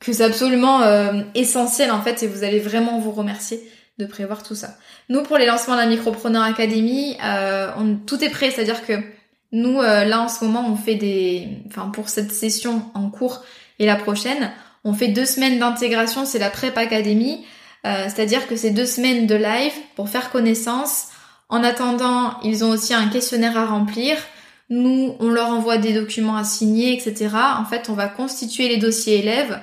que 0.00 0.12
c'est 0.12 0.24
absolument 0.24 0.82
euh, 0.82 1.22
essentiel 1.34 1.90
en 1.90 2.00
fait 2.00 2.22
et 2.22 2.26
vous 2.26 2.42
allez 2.42 2.58
vraiment 2.58 2.98
vous 2.98 3.12
remercier 3.12 3.60
de 3.98 4.06
prévoir 4.06 4.42
tout 4.42 4.54
ça. 4.54 4.76
Nous, 5.08 5.22
pour 5.22 5.36
les 5.36 5.46
lancements 5.46 5.74
de 5.74 5.80
la 5.80 5.86
Micropreneur 5.86 6.42
Academy, 6.42 7.16
euh, 7.22 7.70
on, 7.78 7.96
tout 7.96 8.24
est 8.24 8.30
prêt. 8.30 8.50
C'est-à-dire 8.50 8.86
que 8.86 8.94
nous, 9.52 9.82
là 9.82 10.20
en 10.22 10.28
ce 10.28 10.44
moment, 10.44 10.64
on 10.70 10.76
fait 10.76 10.94
des... 10.94 11.48
Enfin, 11.66 11.90
pour 11.90 12.08
cette 12.08 12.32
session 12.32 12.84
en 12.94 13.10
cours, 13.10 13.42
et 13.80 13.86
la 13.86 13.96
prochaine, 13.96 14.52
on 14.84 14.92
fait 14.92 15.08
deux 15.08 15.24
semaines 15.24 15.58
d'intégration, 15.58 16.24
c'est 16.24 16.38
la 16.38 16.50
Prep 16.50 16.76
Academy, 16.76 17.44
euh, 17.86 18.04
c'est-à-dire 18.04 18.46
que 18.46 18.56
c'est 18.56 18.70
deux 18.70 18.86
semaines 18.86 19.26
de 19.26 19.34
live 19.34 19.72
pour 19.96 20.08
faire 20.08 20.30
connaissance. 20.30 21.08
En 21.48 21.64
attendant, 21.64 22.38
ils 22.42 22.62
ont 22.62 22.70
aussi 22.70 22.94
un 22.94 23.08
questionnaire 23.08 23.56
à 23.56 23.66
remplir. 23.66 24.16
Nous, 24.68 25.16
on 25.18 25.30
leur 25.30 25.48
envoie 25.48 25.78
des 25.78 25.94
documents 25.94 26.36
à 26.36 26.44
signer, 26.44 26.92
etc. 26.92 27.28
En 27.58 27.64
fait, 27.64 27.88
on 27.88 27.94
va 27.94 28.08
constituer 28.08 28.68
les 28.68 28.76
dossiers 28.76 29.18
élèves. 29.18 29.58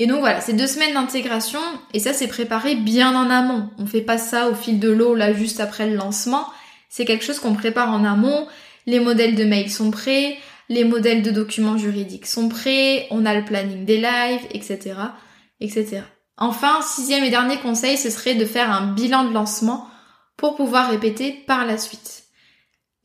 Et 0.00 0.06
donc 0.06 0.20
voilà, 0.20 0.40
c'est 0.40 0.54
deux 0.54 0.66
semaines 0.66 0.94
d'intégration 0.94 1.60
et 1.92 1.98
ça 1.98 2.14
c'est 2.14 2.26
préparé 2.26 2.74
bien 2.74 3.14
en 3.14 3.28
amont. 3.28 3.68
On 3.78 3.84
fait 3.84 4.00
pas 4.00 4.16
ça 4.16 4.48
au 4.48 4.54
fil 4.54 4.80
de 4.80 4.90
l'eau 4.90 5.14
là 5.14 5.34
juste 5.34 5.60
après 5.60 5.86
le 5.86 5.94
lancement. 5.94 6.46
C'est 6.88 7.04
quelque 7.04 7.22
chose 7.22 7.38
qu'on 7.38 7.52
prépare 7.52 7.92
en 7.92 8.02
amont. 8.02 8.48
Les 8.86 8.98
modèles 8.98 9.34
de 9.34 9.44
mail 9.44 9.70
sont 9.70 9.90
prêts, 9.90 10.38
les 10.70 10.84
modèles 10.84 11.20
de 11.20 11.30
documents 11.30 11.76
juridiques 11.76 12.24
sont 12.26 12.48
prêts, 12.48 13.08
on 13.10 13.26
a 13.26 13.34
le 13.34 13.44
planning 13.44 13.84
des 13.84 13.98
lives, 13.98 14.46
etc., 14.52 14.94
etc. 15.60 16.00
Enfin, 16.38 16.80
sixième 16.80 17.22
et 17.22 17.28
dernier 17.28 17.58
conseil, 17.58 17.98
ce 17.98 18.08
serait 18.08 18.34
de 18.34 18.46
faire 18.46 18.72
un 18.72 18.94
bilan 18.94 19.24
de 19.24 19.34
lancement 19.34 19.86
pour 20.38 20.56
pouvoir 20.56 20.88
répéter 20.88 21.32
par 21.46 21.66
la 21.66 21.76
suite. 21.76 22.24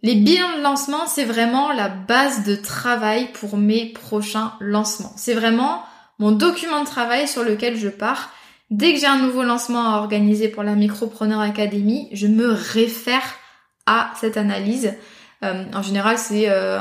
Les 0.01 0.15
bilans 0.15 0.57
de 0.57 0.63
lancement, 0.63 1.07
c'est 1.07 1.25
vraiment 1.25 1.73
la 1.73 1.89
base 1.89 2.45
de 2.45 2.55
travail 2.55 3.33
pour 3.33 3.57
mes 3.57 3.87
prochains 3.87 4.53
lancements. 4.61 5.13
C'est 5.17 5.33
vraiment 5.33 5.83
mon 6.19 6.31
document 6.31 6.81
de 6.81 6.85
travail 6.87 7.27
sur 7.27 7.43
lequel 7.43 7.77
je 7.77 7.89
pars. 7.89 8.31
Dès 8.71 8.93
que 8.93 8.99
j'ai 8.99 9.05
un 9.05 9.19
nouveau 9.19 9.43
lancement 9.43 9.93
à 9.93 9.97
organiser 9.97 10.47
pour 10.47 10.63
la 10.63 10.75
Micropreneur 10.75 11.39
Academy, 11.39 12.09
je 12.13 12.27
me 12.27 12.47
réfère 12.47 13.35
à 13.85 14.11
cette 14.19 14.37
analyse. 14.37 14.93
Euh, 15.43 15.65
en 15.73 15.81
général, 15.81 16.17
c'est 16.17 16.49
euh, 16.49 16.79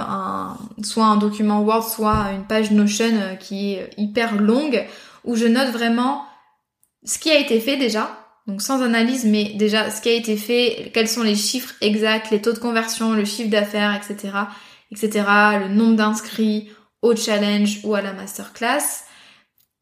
soit 0.83 1.05
un 1.05 1.17
document 1.17 1.61
Word, 1.61 1.89
soit 1.89 2.31
une 2.33 2.45
page 2.45 2.71
Notion 2.71 3.11
euh, 3.13 3.35
qui 3.35 3.75
est 3.75 3.91
hyper 3.99 4.41
longue, 4.41 4.85
où 5.25 5.37
je 5.37 5.47
note 5.47 5.71
vraiment 5.71 6.25
ce 7.05 7.19
qui 7.19 7.31
a 7.31 7.39
été 7.39 7.61
fait 7.61 7.77
déjà, 7.77 8.11
donc 8.47 8.63
sans 8.63 8.83
analyse, 8.83 9.25
mais 9.27 9.53
déjà 9.55 9.91
ce 9.91 10.01
qui 10.01 10.09
a 10.09 10.13
été 10.13 10.37
fait, 10.37 10.91
quels 10.95 11.09
sont 11.09 11.23
les 11.23 11.35
chiffres 11.35 11.75
exacts, 11.81 12.31
les 12.31 12.41
taux 12.41 12.53
de 12.53 12.59
conversion, 12.59 13.13
le 13.13 13.25
chiffre 13.25 13.51
d'affaires, 13.51 13.95
etc., 13.95 14.33
etc., 14.91 15.27
le 15.61 15.69
nombre 15.69 15.97
d'inscrits 15.97 16.71
au 17.03 17.15
challenge 17.15 17.81
ou 17.85 17.95
à 17.95 18.01
la 18.01 18.15
masterclass. 18.15 19.05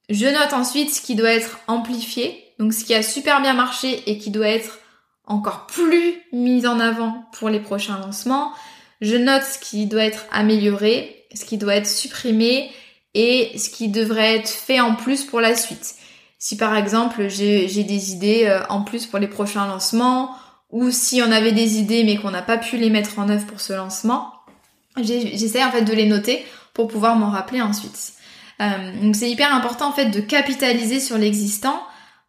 Je 0.08 0.26
note 0.26 0.52
ensuite 0.52 0.92
ce 0.92 1.00
qui 1.00 1.14
doit 1.14 1.32
être 1.32 1.58
amplifié, 1.68 2.44
donc 2.58 2.72
ce 2.72 2.84
qui 2.84 2.94
a 2.94 3.02
super 3.02 3.40
bien 3.40 3.54
marché 3.54 4.02
et 4.06 4.18
qui 4.18 4.30
doit 4.30 4.48
être 4.48 4.78
encore 5.26 5.66
plus 5.66 6.14
mis 6.32 6.66
en 6.66 6.80
avant 6.80 7.24
pour 7.32 7.48
les 7.48 7.60
prochains 7.60 7.98
lancements. 7.98 8.52
Je 9.00 9.16
note 9.16 9.42
ce 9.42 9.58
qui 9.58 9.86
doit 9.86 10.04
être 10.04 10.26
amélioré, 10.30 11.24
ce 11.34 11.44
qui 11.44 11.58
doit 11.58 11.76
être 11.76 11.88
supprimé 11.88 12.70
et 13.14 13.56
ce 13.56 13.70
qui 13.70 13.88
devrait 13.88 14.36
être 14.36 14.48
fait 14.48 14.80
en 14.80 14.94
plus 14.94 15.24
pour 15.24 15.40
la 15.40 15.54
suite. 15.54 15.94
Si 16.38 16.56
par 16.56 16.76
exemple 16.76 17.28
j'ai 17.28 17.84
des 17.84 18.12
idées 18.12 18.46
euh, 18.46 18.62
en 18.68 18.82
plus 18.82 19.06
pour 19.06 19.18
les 19.18 19.28
prochains 19.28 19.66
lancements 19.66 20.34
ou 20.70 20.90
si 20.90 21.22
on 21.22 21.30
avait 21.30 21.52
des 21.52 21.78
idées 21.78 22.04
mais 22.04 22.16
qu'on 22.16 22.30
n'a 22.30 22.42
pas 22.42 22.58
pu 22.58 22.76
les 22.76 22.90
mettre 22.90 23.18
en 23.18 23.28
œuvre 23.28 23.46
pour 23.46 23.60
ce 23.60 23.72
lancement, 23.72 24.32
j'essaie 24.96 25.64
en 25.64 25.70
fait 25.70 25.82
de 25.82 25.92
les 25.92 26.06
noter 26.06 26.44
pour 26.74 26.88
pouvoir 26.88 27.16
m'en 27.16 27.30
rappeler 27.30 27.62
ensuite. 27.62 28.14
Euh, 28.62 29.02
donc 29.02 29.16
c'est 29.16 29.30
hyper 29.30 29.54
important 29.54 29.88
en 29.88 29.92
fait 29.92 30.06
de 30.06 30.20
capitaliser 30.20 31.00
sur 31.00 31.18
l'existant 31.18 31.82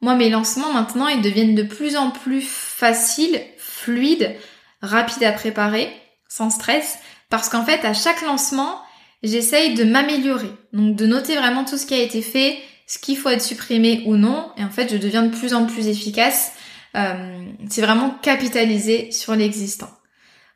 moi, 0.03 0.15
mes 0.15 0.29
lancements 0.29 0.73
maintenant, 0.73 1.07
ils 1.07 1.21
deviennent 1.21 1.55
de 1.55 1.63
plus 1.63 1.95
en 1.95 2.11
plus 2.11 2.41
faciles, 2.41 3.41
fluides, 3.57 4.35
rapides 4.81 5.23
à 5.23 5.31
préparer, 5.31 5.89
sans 6.27 6.49
stress, 6.49 6.99
parce 7.29 7.47
qu'en 7.47 7.63
fait, 7.63 7.85
à 7.85 7.93
chaque 7.93 8.21
lancement, 8.21 8.81
j'essaye 9.23 9.75
de 9.75 9.85
m'améliorer. 9.85 10.51
Donc, 10.73 10.97
de 10.97 11.05
noter 11.05 11.37
vraiment 11.37 11.63
tout 11.63 11.77
ce 11.77 11.85
qui 11.85 11.93
a 11.93 12.03
été 12.03 12.21
fait, 12.21 12.57
ce 12.85 12.99
qu'il 12.99 13.17
faut 13.17 13.29
être 13.29 13.41
supprimé 13.41 14.03
ou 14.05 14.17
non, 14.17 14.51
et 14.57 14.65
en 14.65 14.69
fait, 14.69 14.91
je 14.91 14.97
deviens 14.97 15.23
de 15.23 15.33
plus 15.33 15.53
en 15.53 15.67
plus 15.67 15.87
efficace. 15.87 16.51
Euh, 16.97 17.45
c'est 17.69 17.81
vraiment 17.81 18.09
capitaliser 18.21 19.09
sur 19.13 19.35
l'existant. 19.35 19.89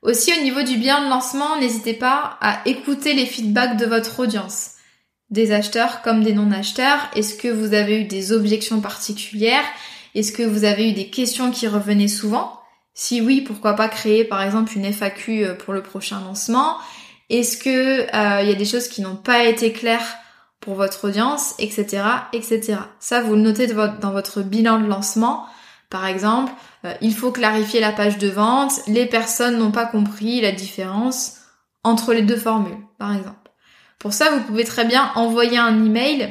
Aussi, 0.02 0.34
au 0.38 0.44
niveau 0.44 0.64
du 0.64 0.76
bien 0.76 1.06
de 1.06 1.10
lancement, 1.10 1.58
n'hésitez 1.58 1.94
pas 1.94 2.38
à 2.42 2.60
écouter 2.66 3.14
les 3.14 3.26
feedbacks 3.26 3.78
de 3.78 3.86
votre 3.86 4.20
audience 4.20 4.72
des 5.30 5.52
acheteurs 5.52 6.02
comme 6.02 6.24
des 6.24 6.34
non-acheteurs? 6.34 7.10
Est-ce 7.16 7.36
que 7.36 7.48
vous 7.48 7.74
avez 7.74 8.02
eu 8.02 8.04
des 8.06 8.32
objections 8.32 8.82
particulières? 8.82 9.66
Est-ce 10.16 10.32
que 10.32 10.44
vous 10.44 10.64
avez 10.64 10.90
eu 10.90 10.94
des 10.94 11.10
questions 11.10 11.52
qui 11.52 11.68
revenaient 11.68 12.08
souvent? 12.08 12.60
Si 12.94 13.22
oui, 13.22 13.42
pourquoi 13.42 13.74
pas 13.74 13.90
créer 13.90 14.24
par 14.24 14.42
exemple 14.42 14.76
une 14.76 14.92
FAQ 14.92 15.46
euh, 15.46 15.54
pour 15.54 15.74
le 15.74 15.84
prochain 15.84 16.20
lancement? 16.22 16.78
Est-ce 17.30 17.58
que 17.58 18.02
euh, 18.02 18.42
il 18.42 18.48
y 18.48 18.52
a 18.52 18.56
des 18.56 18.66
choses 18.66 18.88
qui 18.88 19.02
n'ont 19.02 19.18
pas 19.18 19.44
été 19.44 19.72
claires 19.72 20.18
pour 20.60 20.76
votre 20.76 21.08
audience, 21.08 21.54
etc., 21.60 22.04
etc. 22.34 22.80
Ça, 23.00 23.22
vous 23.22 23.36
le 23.36 23.42
notez 23.42 23.68
dans 23.68 24.12
votre 24.12 24.42
bilan 24.42 24.80
de 24.80 24.88
lancement 24.88 25.46
Par 25.90 26.06
exemple, 26.06 26.52
euh, 26.86 26.94
il 27.02 27.14
faut 27.14 27.32
clarifier 27.32 27.80
la 27.80 27.92
page 27.92 28.18
de 28.18 28.28
vente, 28.28 28.82
les 28.88 29.06
personnes 29.06 29.58
n'ont 29.58 29.72
pas 29.72 29.86
compris 29.86 30.42
la 30.42 30.52
différence 30.52 31.36
entre 31.84 32.14
les 32.14 32.22
deux 32.22 32.38
formules, 32.38 32.80
par 32.98 33.16
exemple. 33.16 33.47
Pour 34.00 34.14
ça, 34.14 34.32
vous 34.32 34.42
pouvez 34.44 34.64
très 34.64 34.86
bien 34.86 35.12
envoyer 35.16 35.58
un 35.58 35.84
email 35.84 36.30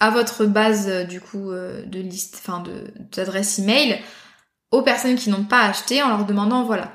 à 0.00 0.10
votre 0.10 0.44
base 0.44 0.88
euh, 0.88 1.04
du 1.04 1.20
coup 1.20 1.50
euh, 1.50 1.84
de 1.86 2.00
liste, 2.00 2.36
enfin 2.38 2.62
d'adresse 3.14 3.58
email 3.58 3.98
aux 4.70 4.82
personnes 4.82 5.16
qui 5.16 5.30
n'ont 5.30 5.44
pas 5.44 5.62
acheté 5.62 6.02
en 6.02 6.08
leur 6.08 6.26
demandant 6.26 6.64
voilà, 6.64 6.92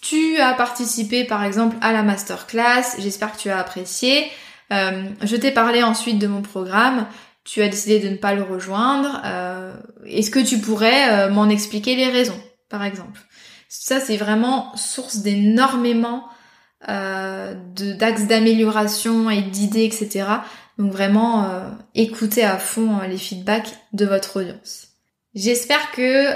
tu 0.00 0.38
as 0.38 0.54
participé 0.54 1.24
par 1.24 1.42
exemple 1.42 1.76
à 1.80 1.92
la 1.92 2.02
masterclass, 2.02 2.96
j'espère 2.98 3.32
que 3.32 3.38
tu 3.38 3.50
as 3.50 3.58
apprécié. 3.58 4.30
je 4.70 5.36
t'ai 5.36 5.50
parlé 5.50 5.82
ensuite 5.82 6.18
de 6.18 6.26
mon 6.26 6.42
programme. 6.42 7.06
Tu 7.44 7.60
as 7.60 7.68
décidé 7.68 8.00
de 8.00 8.08
ne 8.08 8.16
pas 8.16 8.34
le 8.34 8.42
rejoindre, 8.42 9.20
euh, 9.26 9.74
est-ce 10.06 10.30
que 10.30 10.38
tu 10.38 10.58
pourrais 10.58 11.12
euh, 11.28 11.30
m'en 11.30 11.50
expliquer 11.50 11.94
les 11.94 12.08
raisons, 12.08 12.40
par 12.70 12.82
exemple? 12.84 13.20
Ça, 13.68 14.00
c'est 14.00 14.16
vraiment 14.16 14.74
source 14.76 15.18
d'énormément 15.18 16.24
euh, 16.88 17.54
d'axes 17.76 18.26
d'amélioration 18.26 19.30
et 19.30 19.42
d'idées, 19.42 19.84
etc. 19.84 20.26
Donc 20.78 20.92
vraiment, 20.92 21.44
euh, 21.44 21.68
écoutez 21.94 22.44
à 22.44 22.58
fond 22.58 23.00
les 23.08 23.18
feedbacks 23.18 23.74
de 23.92 24.06
votre 24.06 24.40
audience. 24.40 24.88
J'espère 25.34 25.90
que 25.90 26.28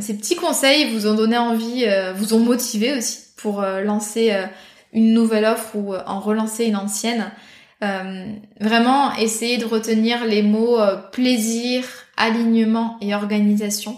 ces 0.00 0.14
petits 0.14 0.36
conseils 0.36 0.92
vous 0.92 1.06
ont 1.06 1.14
donné 1.14 1.38
envie, 1.38 1.86
vous 2.16 2.34
ont 2.34 2.40
motivé 2.40 2.98
aussi 2.98 3.20
pour 3.38 3.62
lancer 3.62 4.36
une 4.92 5.14
nouvelle 5.14 5.46
offre 5.46 5.74
ou 5.74 5.94
en 5.94 6.20
relancer 6.20 6.66
une 6.66 6.76
ancienne. 6.76 7.32
Euh, 7.82 8.34
vraiment, 8.60 9.14
essayez 9.14 9.56
de 9.56 9.64
retenir 9.64 10.24
les 10.24 10.42
mots 10.42 10.78
euh, 10.78 10.96
plaisir, 10.96 11.84
alignement 12.16 12.98
et 13.00 13.14
organisation. 13.14 13.96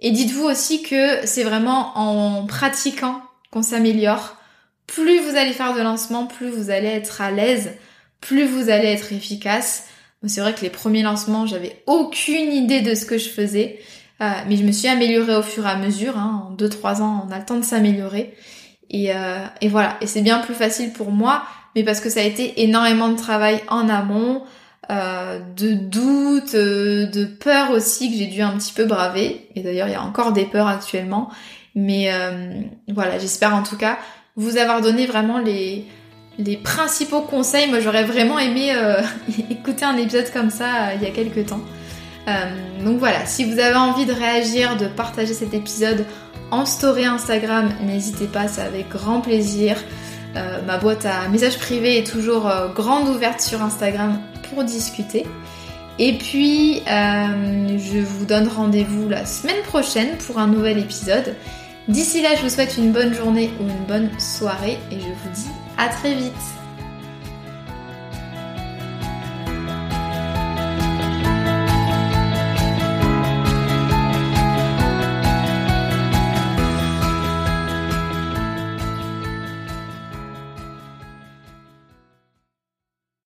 Et 0.00 0.10
dites-vous 0.10 0.44
aussi 0.44 0.82
que 0.82 1.26
c'est 1.26 1.44
vraiment 1.44 1.96
en 1.96 2.46
pratiquant 2.46 3.22
qu'on 3.50 3.62
s'améliore. 3.62 4.36
Plus 4.94 5.20
vous 5.20 5.36
allez 5.36 5.52
faire 5.52 5.74
de 5.74 5.80
lancements, 5.80 6.26
plus 6.26 6.48
vous 6.48 6.70
allez 6.70 6.88
être 6.88 7.20
à 7.20 7.30
l'aise, 7.30 7.72
plus 8.20 8.44
vous 8.44 8.70
allez 8.70 8.88
être 8.88 9.12
efficace. 9.12 9.86
C'est 10.26 10.40
vrai 10.40 10.54
que 10.54 10.60
les 10.60 10.70
premiers 10.70 11.02
lancements, 11.02 11.46
j'avais 11.46 11.82
aucune 11.86 12.52
idée 12.52 12.82
de 12.82 12.94
ce 12.94 13.06
que 13.06 13.16
je 13.16 13.28
faisais, 13.28 13.78
euh, 14.20 14.30
mais 14.48 14.56
je 14.56 14.64
me 14.64 14.72
suis 14.72 14.88
améliorée 14.88 15.36
au 15.36 15.42
fur 15.42 15.66
et 15.66 15.70
à 15.70 15.76
mesure. 15.76 16.18
Hein. 16.18 16.50
En 16.50 16.54
2-3 16.54 17.00
ans, 17.00 17.26
on 17.26 17.32
a 17.32 17.38
le 17.38 17.44
temps 17.44 17.56
de 17.56 17.64
s'améliorer. 17.64 18.34
Et, 18.92 19.12
et 19.60 19.68
voilà, 19.68 19.96
et 20.00 20.08
c'est 20.08 20.20
bien 20.20 20.40
plus 20.40 20.54
facile 20.54 20.92
pour 20.92 21.12
moi 21.12 21.44
mais 21.74 21.84
parce 21.84 22.00
que 22.00 22.10
ça 22.10 22.20
a 22.20 22.24
été 22.24 22.62
énormément 22.62 23.08
de 23.08 23.16
travail 23.16 23.62
en 23.68 23.88
amont, 23.88 24.42
euh, 24.90 25.38
de 25.56 25.74
doutes, 25.74 26.54
euh, 26.54 27.06
de 27.06 27.24
peurs 27.24 27.70
aussi 27.70 28.10
que 28.10 28.16
j'ai 28.16 28.26
dû 28.26 28.42
un 28.42 28.56
petit 28.56 28.72
peu 28.72 28.84
braver. 28.84 29.48
Et 29.54 29.62
d'ailleurs, 29.62 29.88
il 29.88 29.92
y 29.92 29.96
a 29.96 30.02
encore 30.02 30.32
des 30.32 30.44
peurs 30.44 30.66
actuellement. 30.66 31.30
Mais 31.76 32.12
euh, 32.12 32.62
voilà, 32.88 33.18
j'espère 33.18 33.54
en 33.54 33.62
tout 33.62 33.76
cas 33.76 33.98
vous 34.40 34.56
avoir 34.56 34.80
donné 34.80 35.06
vraiment 35.06 35.38
les, 35.38 35.86
principaux 36.64 37.20
conseils. 37.20 37.68
Moi, 37.68 37.80
j'aurais 37.80 38.04
vraiment 38.04 38.38
aimé 38.38 38.72
écouter 39.50 39.84
un 39.84 39.96
épisode 39.96 40.30
comme 40.32 40.50
ça 40.50 40.94
il 40.94 41.02
y 41.02 41.06
a 41.06 41.10
quelques 41.10 41.46
temps. 41.46 41.60
donc 42.84 42.98
voilà, 42.98 43.26
si 43.26 43.44
vous 43.44 43.58
avez 43.58 43.76
envie 43.76 44.06
de 44.06 44.12
réagir, 44.12 44.76
de 44.76 44.86
partager 44.86 45.34
cet 45.34 45.52
épisode 45.52 46.06
en 46.50 46.66
story 46.66 47.04
Instagram, 47.04 47.70
n'hésitez 47.82 48.26
pas, 48.26 48.48
c'est 48.48 48.62
avec 48.62 48.88
grand 48.88 49.20
plaisir. 49.20 49.76
Euh, 50.36 50.62
ma 50.64 50.78
boîte 50.78 51.06
à 51.06 51.28
messages 51.28 51.58
privés 51.58 51.98
est 51.98 52.06
toujours 52.06 52.48
euh, 52.48 52.68
grande 52.68 53.08
ouverte 53.08 53.40
sur 53.40 53.62
Instagram 53.62 54.20
pour 54.48 54.64
discuter. 54.64 55.26
Et 55.98 56.16
puis, 56.16 56.82
euh, 56.88 57.78
je 57.78 57.98
vous 57.98 58.24
donne 58.24 58.48
rendez-vous 58.48 59.08
la 59.08 59.26
semaine 59.26 59.62
prochaine 59.64 60.16
pour 60.26 60.38
un 60.38 60.46
nouvel 60.46 60.78
épisode. 60.78 61.34
D'ici 61.88 62.22
là, 62.22 62.36
je 62.36 62.42
vous 62.42 62.50
souhaite 62.50 62.76
une 62.76 62.92
bonne 62.92 63.14
journée 63.14 63.50
ou 63.60 63.64
une 63.64 63.86
bonne 63.86 64.10
soirée 64.20 64.78
et 64.90 65.00
je 65.00 65.06
vous 65.06 65.30
dis 65.34 65.50
à 65.78 65.88
très 65.88 66.14
vite. 66.14 66.59